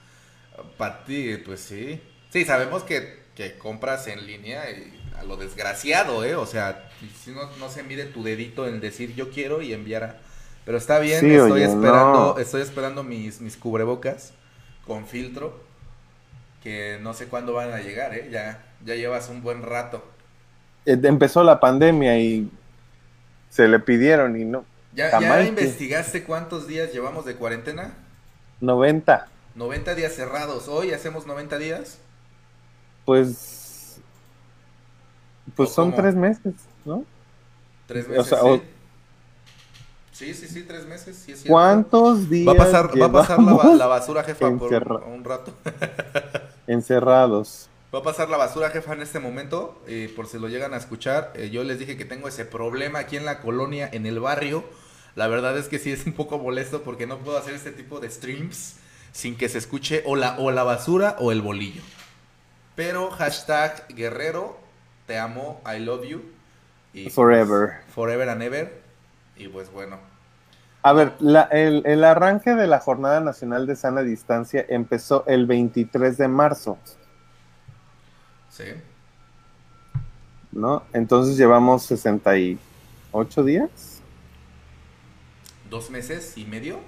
[0.76, 2.00] Para ti, pues sí.
[2.30, 6.34] Sí, sabemos que, que compras en línea y a lo desgraciado, ¿eh?
[6.34, 6.90] O sea,
[7.24, 10.16] si no, no se mide tu dedito en decir yo quiero y enviar a...
[10.64, 12.38] Pero está bien, Sí, estoy oye, esperando, no.
[12.38, 14.32] estoy esperando mis, mis cubrebocas
[14.86, 15.60] con filtro.
[16.62, 18.28] Que no sé cuándo van a llegar, ¿eh?
[18.30, 20.04] Ya, ya llevas un buen rato.
[20.84, 22.50] Eh, Empezó la pandemia y
[23.50, 24.66] se le pidieron y no.
[24.92, 27.94] ¿Ya, ya investigaste cuántos días llevamos de cuarentena?
[28.60, 29.28] 90.
[29.54, 30.68] 90 días cerrados.
[30.68, 31.98] Hoy hacemos 90 días.
[33.04, 34.00] Pues.
[35.54, 35.96] Pues ¿O son cómo?
[35.96, 37.06] tres meses, ¿no?
[37.86, 38.26] Tres O meses.
[38.26, 38.44] sea, sí.
[38.44, 38.62] o-
[40.12, 41.16] sí, sí, sí, tres meses.
[41.16, 41.34] Sí.
[41.48, 45.52] ¿Cuántos días Va a pasar, va a pasar la, basura, jefa, por un rato.
[46.66, 47.68] encerrados?
[47.94, 49.78] Va a pasar la basura, jefa, en este momento.
[49.86, 51.32] eh, por si lo llegan a escuchar.
[51.34, 54.64] Eh, yo les dije que tengo ese problema aquí en la colonia, en el barrio.
[55.14, 58.00] La verdad es que sí es un poco molesto porque no puedo hacer este tipo
[58.00, 58.76] de streams
[59.12, 61.82] sin que se escuche o la, o la basura o el bolillo.
[62.74, 64.56] Pero hashtag guerrero,
[65.06, 66.22] te amo, I love you.
[66.94, 67.82] Y forever.
[67.94, 68.81] forever and ever.
[69.36, 69.98] Y pues bueno.
[70.82, 71.12] A ver,
[71.50, 76.78] el, el arranque de la Jornada Nacional de Sana Distancia empezó el 23 de marzo.
[78.50, 78.64] Sí.
[80.50, 80.82] ¿No?
[80.92, 84.02] Entonces llevamos 68 días.
[85.70, 86.80] ¿Dos meses y medio?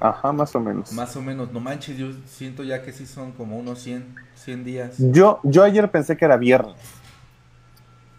[0.00, 0.92] Ajá, más o menos.
[0.92, 4.64] Más o menos, no manches, yo siento ya que sí son como unos 100, 100
[4.64, 4.94] días.
[4.98, 6.76] Yo, yo ayer pensé que era viernes.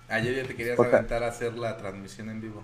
[0.09, 2.63] Ayer ya te querías aventar a hacer la transmisión en vivo.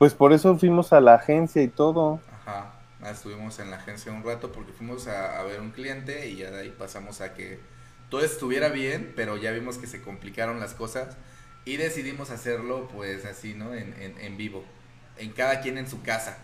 [0.00, 2.20] Pues por eso fuimos a la agencia y todo.
[2.32, 2.72] Ajá,
[3.12, 6.62] estuvimos en la agencia un rato porque fuimos a, ver un cliente y ya de
[6.62, 7.60] ahí pasamos a que
[8.08, 11.18] todo estuviera bien, pero ya vimos que se complicaron las cosas
[11.66, 13.74] y decidimos hacerlo pues así, ¿no?
[13.74, 14.64] En, en, en vivo,
[15.18, 16.38] en cada quien en su casa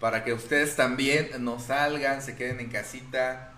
[0.00, 3.52] para que ustedes también no salgan, se queden en casita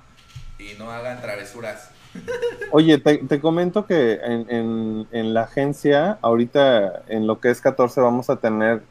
[0.59, 1.91] y no hagan travesuras.
[2.73, 8.29] Oye, te, comento que en, en, la agencia, ahorita en lo que es 14 vamos
[8.29, 8.83] a tener,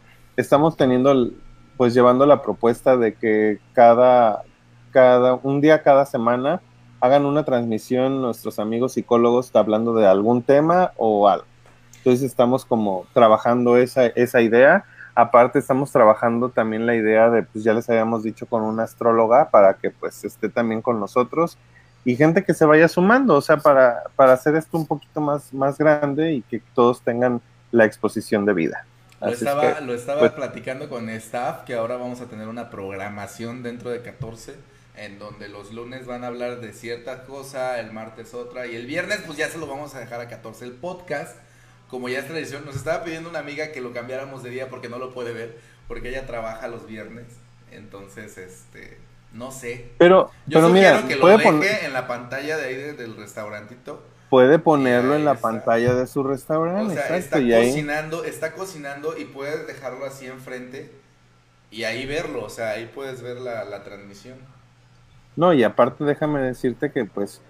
[0.41, 1.29] estamos teniendo,
[1.77, 4.43] pues llevando la propuesta de que cada,
[4.91, 6.61] cada, un día cada semana
[6.99, 11.45] hagan una transmisión nuestros amigos psicólogos hablando de algún tema o algo.
[11.97, 17.63] Entonces estamos como trabajando esa, esa idea Aparte estamos trabajando también la idea de, pues
[17.63, 21.57] ya les habíamos dicho, con una astróloga para que pues esté también con nosotros
[22.05, 25.53] y gente que se vaya sumando, o sea, para, para hacer esto un poquito más,
[25.53, 28.85] más grande y que todos tengan la exposición de vida.
[29.21, 33.63] Lo estaba, lo estaba pues platicando con staff que ahora vamos a tener una programación
[33.63, 34.55] dentro de 14
[34.97, 38.85] en donde los lunes van a hablar de cierta cosa, el martes otra y el
[38.85, 41.37] viernes pues ya se lo vamos a dejar a 14 el podcast
[41.91, 44.87] como ya es tradición, nos estaba pidiendo una amiga que lo cambiáramos de día porque
[44.87, 45.57] no lo puede ver,
[45.89, 47.25] porque ella trabaja los viernes.
[47.69, 48.97] Entonces, este,
[49.33, 49.89] no sé.
[49.97, 54.01] Pero, Yo pero mira, que lo deje en la pantalla de ahí del restaurantito.
[54.31, 56.93] Puede ponerlo en la pantalla de su restaurante.
[56.93, 60.89] O sea, está cocinando, está cocinando y puedes dejarlo así enfrente
[61.69, 64.37] y ahí verlo, o sea, ahí puedes ver la, la transmisión.
[65.35, 67.41] No, y aparte déjame decirte que pues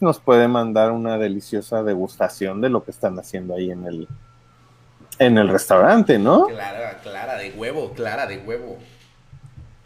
[0.00, 4.08] nos puede mandar una deliciosa degustación de lo que están haciendo ahí en el
[5.18, 6.46] en el restaurante, ¿no?
[6.46, 8.78] Clara, clara de huevo, clara de huevo.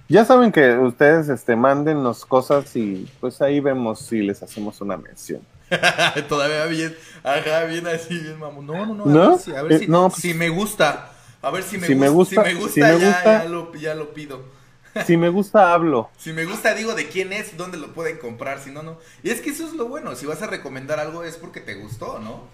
[0.09, 4.99] Ya saben que ustedes este mándennos cosas y pues ahí vemos si les hacemos una
[4.99, 5.41] mención.
[6.29, 8.67] Todavía bien, ajá, bien así, bien mamón.
[8.67, 11.11] No, no, no, a ver, si, a ver eh, si, pues si, me gusta.
[11.41, 14.15] A ver si me, si gusta, me gusta, si me gusta, ya, lo, ya lo
[14.15, 14.63] pido.
[15.07, 16.11] Si me gusta, hablo.
[16.19, 18.99] Si me gusta, digo de quién es, dónde lo pueden comprar, si no, no.
[19.23, 21.77] Y es que eso es lo bueno, si vas a recomendar algo es porque te
[21.77, 22.47] gustó, ¿no?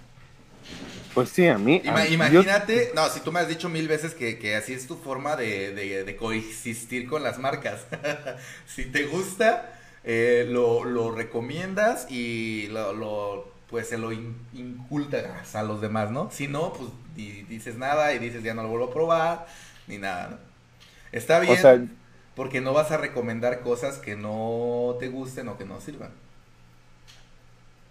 [1.15, 1.83] Pues sí, a mí.
[1.85, 6.17] imagínate, no, si tú me has dicho mil veces que, así es tu forma de,
[6.19, 7.87] coexistir con las marcas.
[8.67, 9.78] si te gusta,
[10.11, 16.31] eh, lo, recomiendas y lo, pues se lo incultas a los demás, ¿no?
[16.31, 19.47] Si no, pues dices nada y dices ya no lo vuelvo a probar,
[19.87, 20.37] ni nada, ¿no?
[21.13, 21.53] Está bien.
[21.53, 21.85] O sea,
[22.35, 26.11] porque no vas a recomendar cosas que no te gusten o que no sirvan.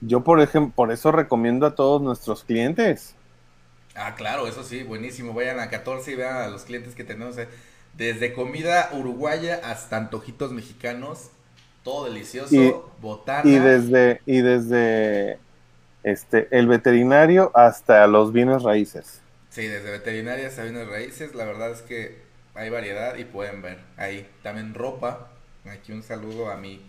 [0.02, 3.14] Yo, por ejemplo, por eso recomiendo a todos nuestros clientes.
[3.96, 5.36] Ah, claro, eso sí, buenísimo.
[5.36, 7.38] Vayan a 14 y vean a los clientes que tenemos.
[7.38, 7.48] Eh.
[7.94, 11.30] Desde comida uruguaya hasta antojitos mexicanos,
[11.88, 13.50] todo delicioso, y, botana.
[13.50, 15.40] Y desde, y desde
[16.04, 19.22] este, el veterinario hasta los bienes raíces.
[19.50, 22.18] Sí, desde veterinaria hasta bienes raíces, la verdad es que
[22.56, 25.30] hay variedad y pueden ver ahí también ropa.
[25.66, 26.82] Aquí un saludo a mi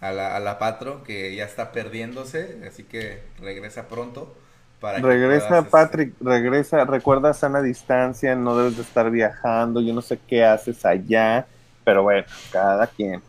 [0.00, 4.32] a la, a la patro que ya está perdiéndose, así que regresa pronto.
[4.80, 10.02] Para regresa este, Patrick, regresa, recuerda sana distancia, no debes de estar viajando, yo no
[10.02, 11.48] sé qué haces allá,
[11.82, 13.20] pero bueno, cada quien,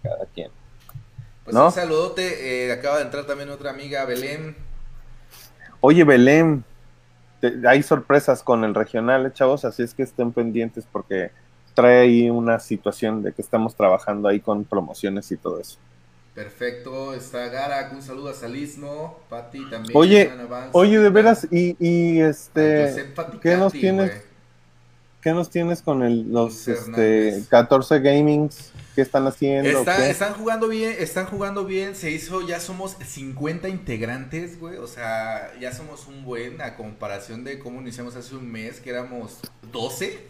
[0.00, 0.59] cada quien.
[1.50, 4.56] Pues un saludote, eh, acaba de entrar también otra amiga, Belén.
[5.80, 6.64] Oye, Belén,
[7.66, 11.30] hay sorpresas con el regional, eh, chavos, así es que estén pendientes porque
[11.74, 15.78] trae ahí una situación de que estamos trabajando ahí con promociones y todo eso.
[16.34, 19.96] Perfecto, está Garak, un saludo a Salismo, Pati también.
[19.96, 20.32] Oye,
[20.72, 24.29] oye, de veras, y, y este, ¿qué nos tienes?
[25.20, 28.72] ¿Qué nos tienes con el, los este, 14 Gamings?
[28.94, 29.68] ¿Qué están haciendo?
[29.68, 31.94] están jugando bien, están jugando bien.
[31.94, 34.78] Se hizo, ya somos 50 integrantes, güey.
[34.78, 38.90] O sea, ya somos un buen a comparación de cómo iniciamos hace un mes, que
[38.90, 40.26] éramos 12.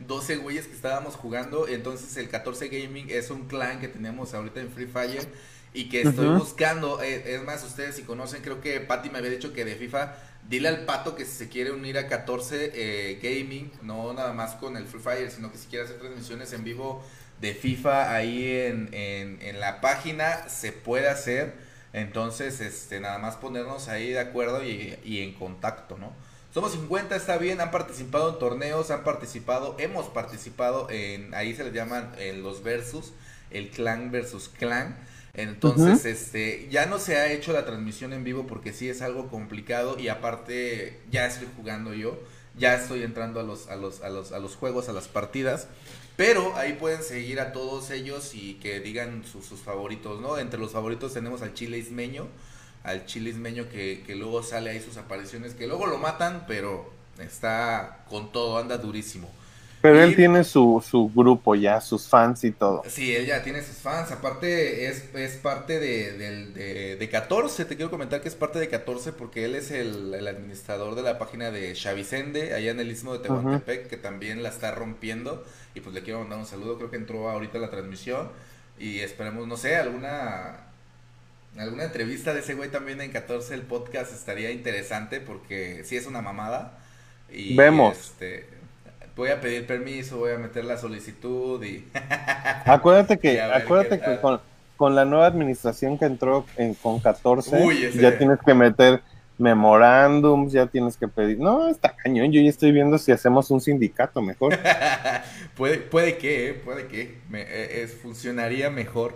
[0.00, 1.68] 12 güeyes que estábamos jugando.
[1.68, 5.28] Entonces, el 14 Gaming es un clan que tenemos ahorita en Free Fire
[5.74, 7.02] y que estoy buscando.
[7.02, 10.14] Eh, es más, ustedes si conocen, creo que Patty me había dicho que de FIFA
[10.48, 14.54] dile al pato que si se quiere unir a 14 eh, Gaming, no nada más
[14.54, 17.04] con el Free Fire, sino que si quiere hacer transmisiones en vivo
[17.40, 21.54] de FIFA ahí en, en, la página, se puede hacer.
[21.92, 26.12] Entonces, este, nada más ponernos ahí de acuerdo y, y en contacto, ¿no?
[26.52, 31.64] Somos 50, está bien, han participado en torneos, han participado, hemos participado en, ahí se
[31.64, 33.12] les llaman en los versus,
[33.50, 34.96] el clan versus clan.
[35.34, 39.28] Entonces, este, ya no se ha hecho la transmisión en vivo porque sí es algo
[39.28, 42.16] complicado y aparte ya estoy jugando yo,
[42.56, 45.66] ya estoy entrando a los, a los, a los, a los juegos, a las partidas.
[46.16, 50.38] Pero ahí pueden seguir a todos ellos y que digan sus, sus favoritos, ¿no?
[50.38, 52.28] Entre los favoritos tenemos al Chile Ismeño,
[52.84, 58.04] al chilismeño que, que luego sale ahí sus apariciones, que luego lo matan, pero está
[58.08, 59.28] con todo, anda durísimo.
[59.84, 62.84] Pero él tiene su, su grupo ya, sus fans y todo.
[62.88, 64.10] Sí, él ya tiene sus fans.
[64.12, 67.66] Aparte, es, es parte de, de, 14.
[67.66, 71.18] Te quiero comentar que es parte de 14 porque él es el, administrador de la
[71.18, 75.44] página de Xavicende, allá en el istmo de Tehuantepec, que también la está rompiendo.
[75.74, 76.78] Y pues le quiero mandar un saludo.
[76.78, 78.30] Creo que entró ahorita la transmisión.
[78.78, 80.60] Y esperemos, no sé, alguna
[81.58, 86.06] alguna entrevista de ese güey también en 14 el podcast estaría interesante porque sí es
[86.06, 86.78] una mamada.
[87.30, 87.98] Y Vemos.
[87.98, 88.63] Este,
[89.16, 91.86] voy a pedir permiso, voy a meter la solicitud y...
[92.66, 94.18] acuérdate que, acuérdate que
[94.76, 99.00] con, la nueva administración que entró en, con 14, ya tienes que meter
[99.38, 101.38] memorándums, ya tienes que pedir...
[101.38, 104.58] No, está cañón, yo ya estoy viendo si hacemos un sindicato mejor.
[105.56, 109.14] puede, puede que, eh, puede que, me, eh, funcionaría mejor.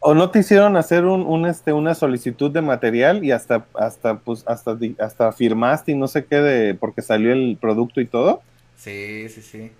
[0.00, 4.44] ¿O no te hicieron hacer un, este, una solicitud de material y hasta, hasta, pues,
[4.46, 8.42] hasta, hasta firmaste y no sé qué de, porque salió el producto y todo?
[8.80, 9.72] Sí, sí, sí.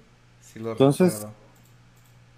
[0.54, 1.26] Entonces,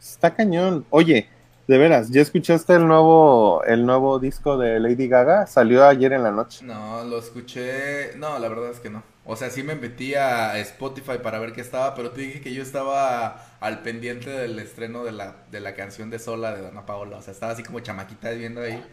[0.01, 0.87] está cañón.
[0.90, 1.29] Oye,
[1.66, 5.46] de veras, ¿ya escuchaste el nuevo, el nuevo disco de Lady Gaga?
[5.46, 6.64] Salió ayer en la noche.
[6.64, 8.14] No, lo escuché.
[8.16, 9.03] No, la verdad es que no.
[9.25, 12.55] O sea, sí me metí a Spotify para ver qué estaba, pero te dije que
[12.55, 16.87] yo estaba al pendiente del estreno de la, de la canción de Sola de Dana
[16.87, 17.16] Paola.
[17.18, 18.85] O sea, estaba así como chamaquita viendo ahí,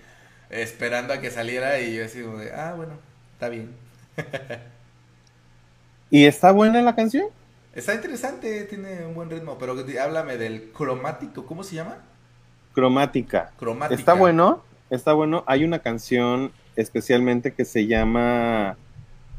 [0.50, 2.94] esperando a que saliera y yo así como de, ah, bueno,
[3.34, 3.76] está bien.
[6.12, 7.28] ¿Y está buena la canción?
[7.74, 11.98] Está interesante, tiene un buen ritmo, pero háblame del cromático, ¿cómo se llama?
[12.74, 13.52] Cromática.
[13.58, 14.00] Cromática.
[14.00, 15.44] Está bueno, está bueno.
[15.46, 18.76] Hay una canción especialmente que se llama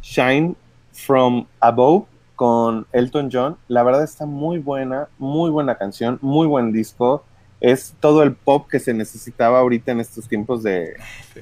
[0.03, 0.55] Shine
[0.93, 2.05] From Above
[2.37, 3.57] con Elton John.
[3.67, 7.25] La verdad está muy buena, muy buena canción, muy buen disco.
[7.61, 10.95] Es todo el pop que se necesitaba ahorita en estos tiempos de,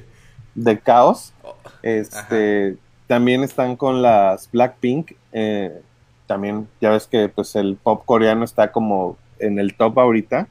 [0.55, 1.33] de caos.
[1.43, 5.11] Oh, este, también están con las Blackpink.
[5.31, 5.81] Eh,
[6.29, 10.47] también ya ves que pues el pop coreano está como en el top ahorita.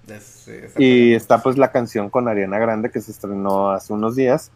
[0.77, 4.51] y está pues la canción con Ariana Grande que se estrenó hace unos días.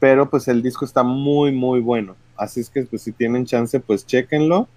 [0.00, 2.14] Pero pues el disco está muy, muy bueno.
[2.36, 4.68] Así es que pues si tienen chance pues chequenlo.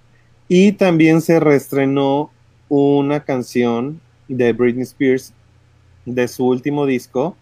[0.47, 2.31] Y también se reestrenó
[2.69, 5.33] una canción de Britney Spears
[6.05, 7.35] de su último disco,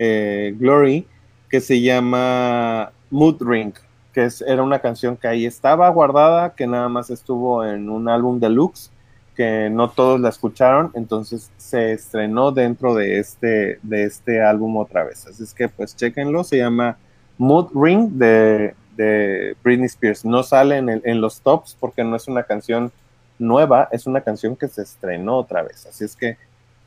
[0.00, 1.06] eh, Glory,
[1.48, 3.72] que se llama Mood Ring,
[4.14, 8.40] que era una canción que ahí estaba guardada, que nada más estuvo en un álbum
[8.40, 8.90] deluxe,
[9.36, 15.02] que no todos la escucharon, entonces se estrenó dentro de este, de este álbum otra
[15.04, 15.26] vez.
[15.26, 16.96] Así es que pues chequenlo, se llama
[17.36, 20.24] Mood Ring de de Britney Spears.
[20.24, 22.92] No sale en, los tops porque no es una canción
[23.38, 25.86] nueva, es una canción que se estrenó otra vez.
[25.86, 26.36] Así es que,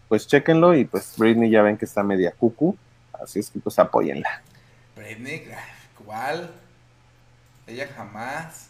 [0.08, 2.78] pues chequenlo y pues Britney ya ven que está media cucu,
[3.22, 4.42] así es que pues apóyenla.
[4.96, 5.44] Britney,
[6.06, 6.50] ¿cuál?
[7.68, 8.70] Ella jamás.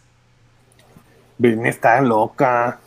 [1.37, 2.79] Britney está loca.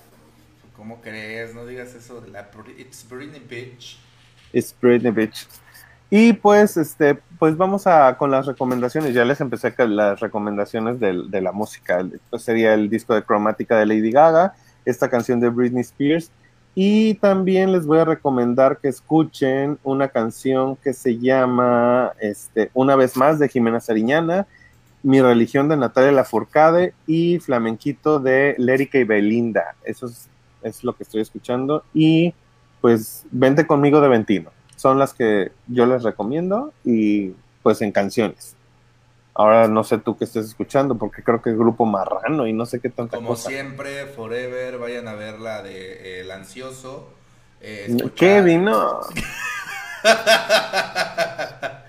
[0.76, 1.54] ¿Cómo crees?
[1.54, 2.50] No digas eso la...
[2.76, 3.98] It's Britney Bitch.
[4.52, 5.46] It's Britney Bitch.
[6.10, 9.14] Y pues, este, pues vamos a con las recomendaciones.
[9.14, 12.04] Ya les empecé con las recomendaciones de, de la música.
[12.28, 16.32] Pues sería el disco de cromática de Lady Gaga, esta canción de Britney Spears.
[16.74, 22.96] Y también les voy a recomendar que escuchen una canción que se llama este, Una
[22.96, 24.46] vez más de Jimena Sariñana,
[25.02, 29.74] Mi religión de Natalia Lafourcade y Flamenquito de Lérica y Belinda.
[29.84, 30.28] Eso es,
[30.62, 31.84] es lo que estoy escuchando.
[31.94, 32.34] Y
[32.80, 38.57] pues vente conmigo de Ventino son las que yo les recomiendo y pues en canciones.
[39.34, 42.64] Ahora no sé tú qué estés escuchando porque creo que es grupo marrano y no
[42.64, 47.11] sé qué tanta Como siempre, Forever, vayan a ver la de eh, El Ansioso.
[47.61, 49.01] Eh, ¿Qué vino?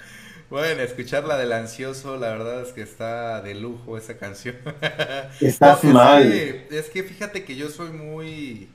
[0.51, 4.57] bueno, escuchar la del Ansioso, la verdad es que está de lujo esa canción.
[5.39, 6.29] Estás mal.
[6.29, 8.69] es que fíjate que yo soy muy,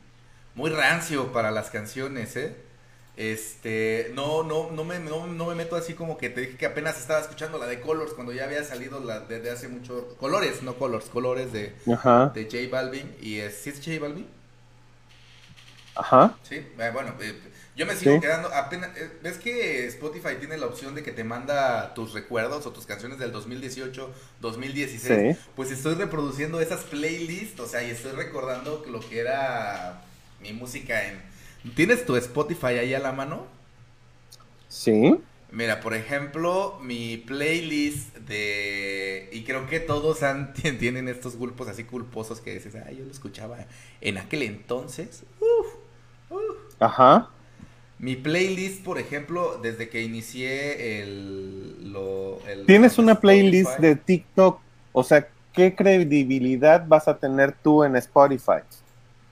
[0.54, 2.56] muy rancio para las canciones, ¿eh?
[3.16, 6.98] Este, no, no, no me, no, me meto así como que te dije que apenas
[6.98, 10.16] estaba escuchando la de Colors cuando ya había salido la desde hace mucho.
[10.18, 13.14] Colores, no Colors, Colores de, de J Balvin.
[13.20, 14.26] Y es, ¿sí es J Balvin?
[15.94, 16.36] Ajá.
[16.42, 17.38] Sí, eh, bueno, eh,
[17.76, 18.48] yo me sigo quedando.
[18.52, 22.72] Apenas, eh, ¿Ves que Spotify tiene la opción de que te manda tus recuerdos o
[22.72, 24.10] tus canciones del 2018,
[24.40, 25.36] 2016?
[25.54, 30.02] Pues estoy reproduciendo esas playlists, o sea, y estoy recordando lo que era
[30.40, 31.20] mi música en
[31.74, 33.46] ¿Tienes tu Spotify ahí a la mano?
[34.68, 35.16] Sí.
[35.50, 39.28] Mira, por ejemplo, mi playlist de...
[39.32, 43.10] Y creo que todos han, tienen estos grupos así culposos que dices, ah, yo lo
[43.10, 43.66] escuchaba
[44.00, 45.24] en aquel entonces.
[45.40, 45.66] Uf,
[46.78, 47.30] Ajá.
[47.98, 51.92] Mi playlist, por ejemplo, desde que inicié el...
[51.92, 54.60] Lo, ¿Tienes una playlist de TikTok?
[54.92, 58.60] O sea, ¿qué credibilidad vas a tener tú en Spotify?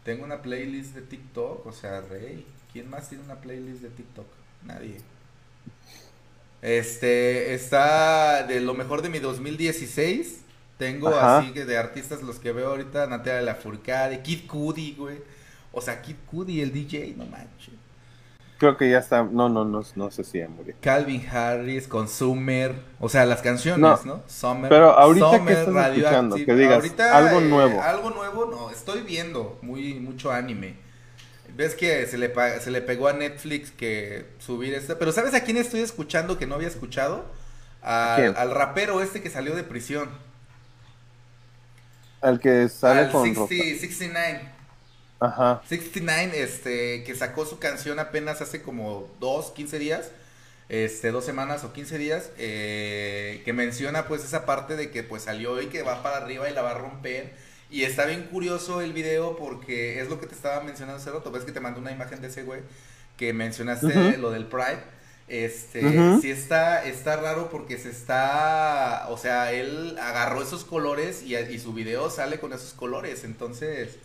[0.02, 2.46] Tengo una playlist de TikTok, o sea, Rey.
[2.72, 4.26] ¿Quién más tiene una playlist de TikTok?
[4.64, 4.96] Nadie.
[6.62, 10.40] Este, está de lo mejor de mi 2016.
[10.78, 15.18] Tengo así que de artistas los que veo ahorita, Natalia Lafourcade, Kid Cudi, güey.
[15.72, 17.74] O sea, Kid Cudi, el DJ, no manches.
[18.64, 20.74] Creo que ya está, no, no, no, no sé si ya murió.
[20.80, 24.22] Calvin Harris, Consumer, o sea, las canciones, ¿no?
[24.26, 24.70] Summer.
[24.70, 27.82] Pero ahorita que estás escuchando, que digas algo eh, nuevo.
[27.82, 30.76] algo nuevo, no, estoy viendo muy mucho anime.
[31.54, 35.44] Ves que se le, se le pegó a Netflix que subir esta, pero ¿sabes a
[35.44, 37.26] quién estoy escuchando que no había escuchado?
[37.82, 40.08] Al, al rapero este que salió de prisión.
[42.22, 44.53] Al que sale al con 69.
[45.24, 45.62] Ajá.
[45.68, 50.10] 69, este, que sacó su canción apenas hace como dos, 15 días,
[50.68, 55.22] este, dos semanas o 15 días, eh, que menciona pues esa parte de que pues
[55.22, 57.32] salió y que va para arriba y la va a romper.
[57.70, 61.30] Y está bien curioso el video porque es lo que te estaba mencionando hace rato,
[61.30, 62.60] ves que te mandó una imagen de ese güey,
[63.16, 64.94] que mencionaste lo del Pride.
[65.26, 65.80] Este,
[66.20, 71.58] sí está, está raro porque se está, o sea, él agarró esos colores y, y
[71.58, 73.96] su video sale con esos colores, entonces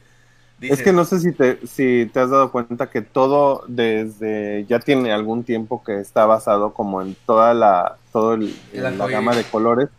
[0.62, 4.80] es que no sé si te, si te has dado cuenta que todo desde ya
[4.80, 8.38] tiene algún tiempo que está basado como en toda la, todo
[8.74, 9.89] la gama de colores.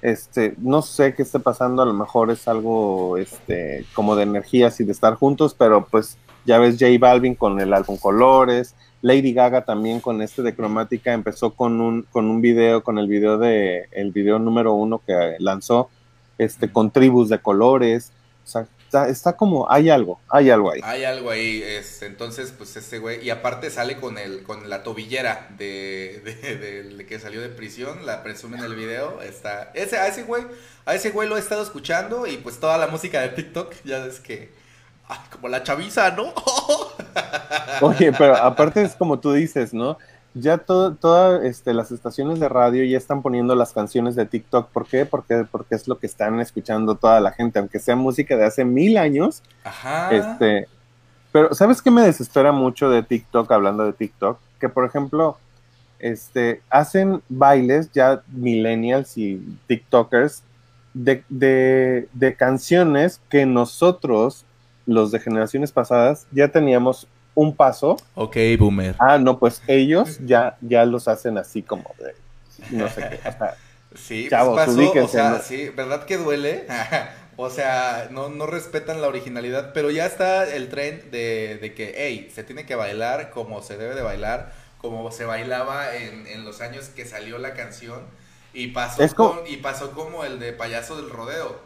[0.00, 4.80] Este, no sé qué esté pasando, a lo mejor es algo este, como de energías
[4.80, 9.32] y de estar juntos, pero pues ya ves J Balvin con el álbum Colores, Lady
[9.32, 13.38] Gaga también con este de cromática empezó con un, con un video, con el video
[13.38, 15.88] de, el video número uno que lanzó,
[16.38, 18.12] este, con tribus de colores,
[18.44, 18.66] o sea,
[19.08, 20.80] está, como, hay algo, hay algo ahí.
[20.84, 24.82] Hay algo ahí, es, entonces, pues ese güey, y aparte sale con el, con la
[24.82, 26.20] tobillera de,
[26.96, 30.44] de, que salió de prisión, la presume en el video, está, ese, a ese güey,
[30.84, 34.04] a ese güey lo he estado escuchando y pues toda la música de TikTok, ya
[34.06, 34.50] es que,
[35.30, 36.32] como la chaviza, ¿no?
[37.80, 39.98] Oye, pero aparte es como tú dices, ¿no?
[40.34, 44.70] Ya todas este, las estaciones de radio ya están poniendo las canciones de TikTok.
[44.70, 45.04] ¿Por qué?
[45.04, 48.64] Porque, porque es lo que están escuchando toda la gente, aunque sea música de hace
[48.64, 49.42] mil años.
[49.64, 50.10] Ajá.
[50.10, 50.68] Este,
[51.32, 54.38] pero, ¿sabes qué me desespera mucho de TikTok, hablando de TikTok?
[54.58, 55.36] Que, por ejemplo,
[55.98, 60.42] este, hacen bailes ya millennials y TikTokers
[60.94, 64.44] de, de, de canciones que nosotros,
[64.86, 67.96] los de generaciones pasadas, ya teníamos un paso.
[68.14, 68.94] Ok, boomer.
[68.98, 72.14] Ah, no, pues ellos ya, ya los hacen así como de,
[72.76, 73.20] no sé qué.
[73.94, 76.66] sí, pues chavos, pasó, o sea, sí, ¿verdad que duele?
[77.36, 81.94] o sea, no, no respetan la originalidad, pero ya está el tren de, de que,
[81.96, 86.44] hey, se tiene que bailar como se debe de bailar, como se bailaba en, en
[86.44, 88.02] los años que salió la canción.
[88.54, 89.40] Y pasó, como...
[89.46, 91.58] y pasó como el de payaso del rodeo.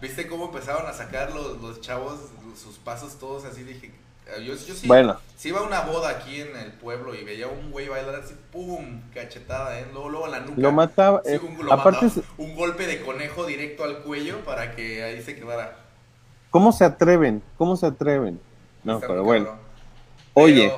[0.00, 2.20] ¿Viste cómo empezaron a sacar los, los chavos
[2.62, 3.62] sus pasos todos así?
[3.62, 3.92] Dije,
[4.38, 5.18] yo, yo sí, bueno.
[5.36, 8.34] si iba a una boda aquí en el pueblo y veía un güey bailar así,
[8.52, 9.86] pum, cachetada, ¿eh?
[9.92, 10.54] Luego, luego la nuca.
[10.56, 11.22] Lo mataba.
[11.24, 12.08] Eh, un, aparte
[12.38, 15.76] un golpe de conejo directo al cuello para que ahí se quedara.
[16.50, 17.42] ¿Cómo se atreven?
[17.56, 18.40] ¿Cómo se atreven?
[18.82, 19.58] No, pero bueno.
[20.34, 20.72] Oye,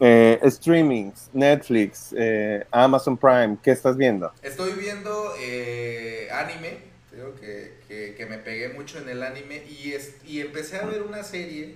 [0.00, 4.32] Eh, streamings, Netflix, eh, Amazon Prime, ¿qué estás viendo?
[4.42, 6.78] Estoy viendo eh, anime,
[7.10, 10.86] creo que, que, que, me pegué mucho en el anime y, es, y empecé a
[10.86, 11.74] ver una serie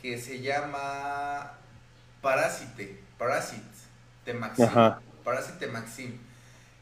[0.00, 1.52] que se llama
[2.22, 3.62] Parásite, Parasite
[4.24, 4.68] de Maxim.
[5.24, 6.18] Parásite Maxim.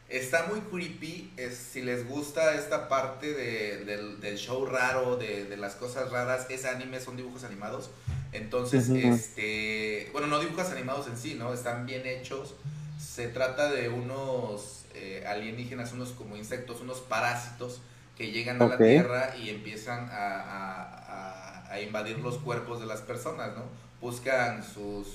[0.08, 5.74] Está muy creepy, es, si les gusta esta parte de, del, show raro, de, las
[5.74, 7.90] cosas raras, es anime, son dibujos animados.
[8.32, 11.52] Entonces, este, bueno, no dibujos animados en sí, ¿no?
[11.52, 12.54] Están bien hechos.
[13.00, 17.80] Se trata de unos eh, alienígenas, unos como insectos, unos parásitos
[18.16, 23.56] que llegan a la Tierra y empiezan a a invadir los cuerpos de las personas,
[23.56, 23.64] ¿no?
[24.00, 25.06] Buscan sus,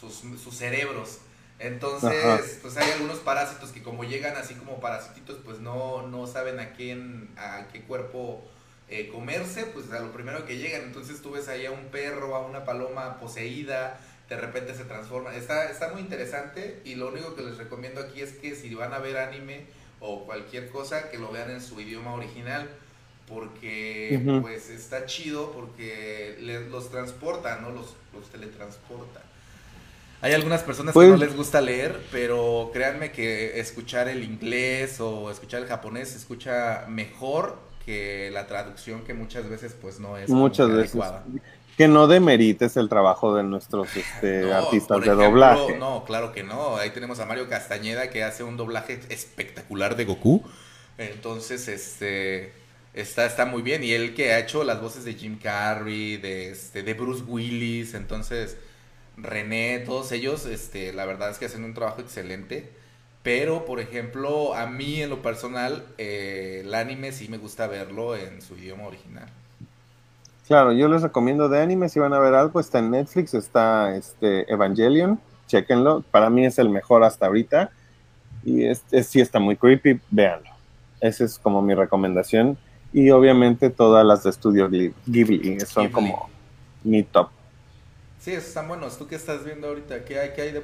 [0.00, 1.18] sus, cerebros.
[1.58, 6.58] Entonces, pues hay algunos parásitos que como llegan así como parasititos, pues no, no saben
[6.58, 8.42] a quién, a qué cuerpo
[8.88, 10.82] eh, comerse, pues a lo primero que llegan.
[10.82, 15.34] Entonces tú ves ahí a un perro, a una paloma poseída, de repente se transforma.
[15.34, 18.94] Está, está muy interesante y lo único que les recomiendo aquí es que si van
[18.94, 19.66] a ver anime
[20.00, 22.70] o cualquier cosa, que lo vean en su idioma original
[23.30, 26.36] porque pues está chido porque
[26.70, 27.70] los transporta, ¿no?
[27.70, 29.22] Los, los teletransporta.
[30.22, 35.00] Hay algunas personas que pues no les gusta leer, pero créanme que escuchar el inglés
[35.00, 37.56] o escuchar el japonés se escucha mejor
[37.86, 41.24] que la traducción que muchas veces pues no es muchas veces adecuada.
[41.78, 45.78] que no demerites el trabajo de nuestros este, artistas de doblaje.
[45.78, 46.76] No, claro que no.
[46.76, 50.42] Ahí tenemos a Mario Castañeda que hace un doblaje espectacular de Goku.
[50.98, 52.52] Entonces, este
[52.94, 53.84] está, está muy bien.
[53.84, 57.94] Y él que ha hecho las voces de Jim Carrey, de, este, de Bruce Willis,
[57.94, 58.56] entonces
[59.16, 62.70] René, todos ellos, este, la verdad es que hacen un trabajo excelente.
[63.22, 68.16] Pero, por ejemplo, a mí en lo personal, eh, el anime sí me gusta verlo
[68.16, 69.28] en su idioma original.
[70.46, 73.94] Claro, yo les recomiendo de anime, si van a ver algo, está en Netflix, está
[73.94, 77.70] este Evangelion, chequenlo, para mí es el mejor hasta ahorita.
[78.42, 80.50] Y este sí está muy creepy, véanlo.
[81.00, 82.58] Esa es como mi recomendación
[82.92, 84.68] y obviamente todas las de estudio
[85.06, 86.28] Ghibli, son como
[86.82, 87.28] mi top.
[88.20, 88.98] Sí, están buenos.
[88.98, 90.04] ¿Tú qué estás viendo ahorita?
[90.04, 90.60] ¿Qué hay, qué hay de?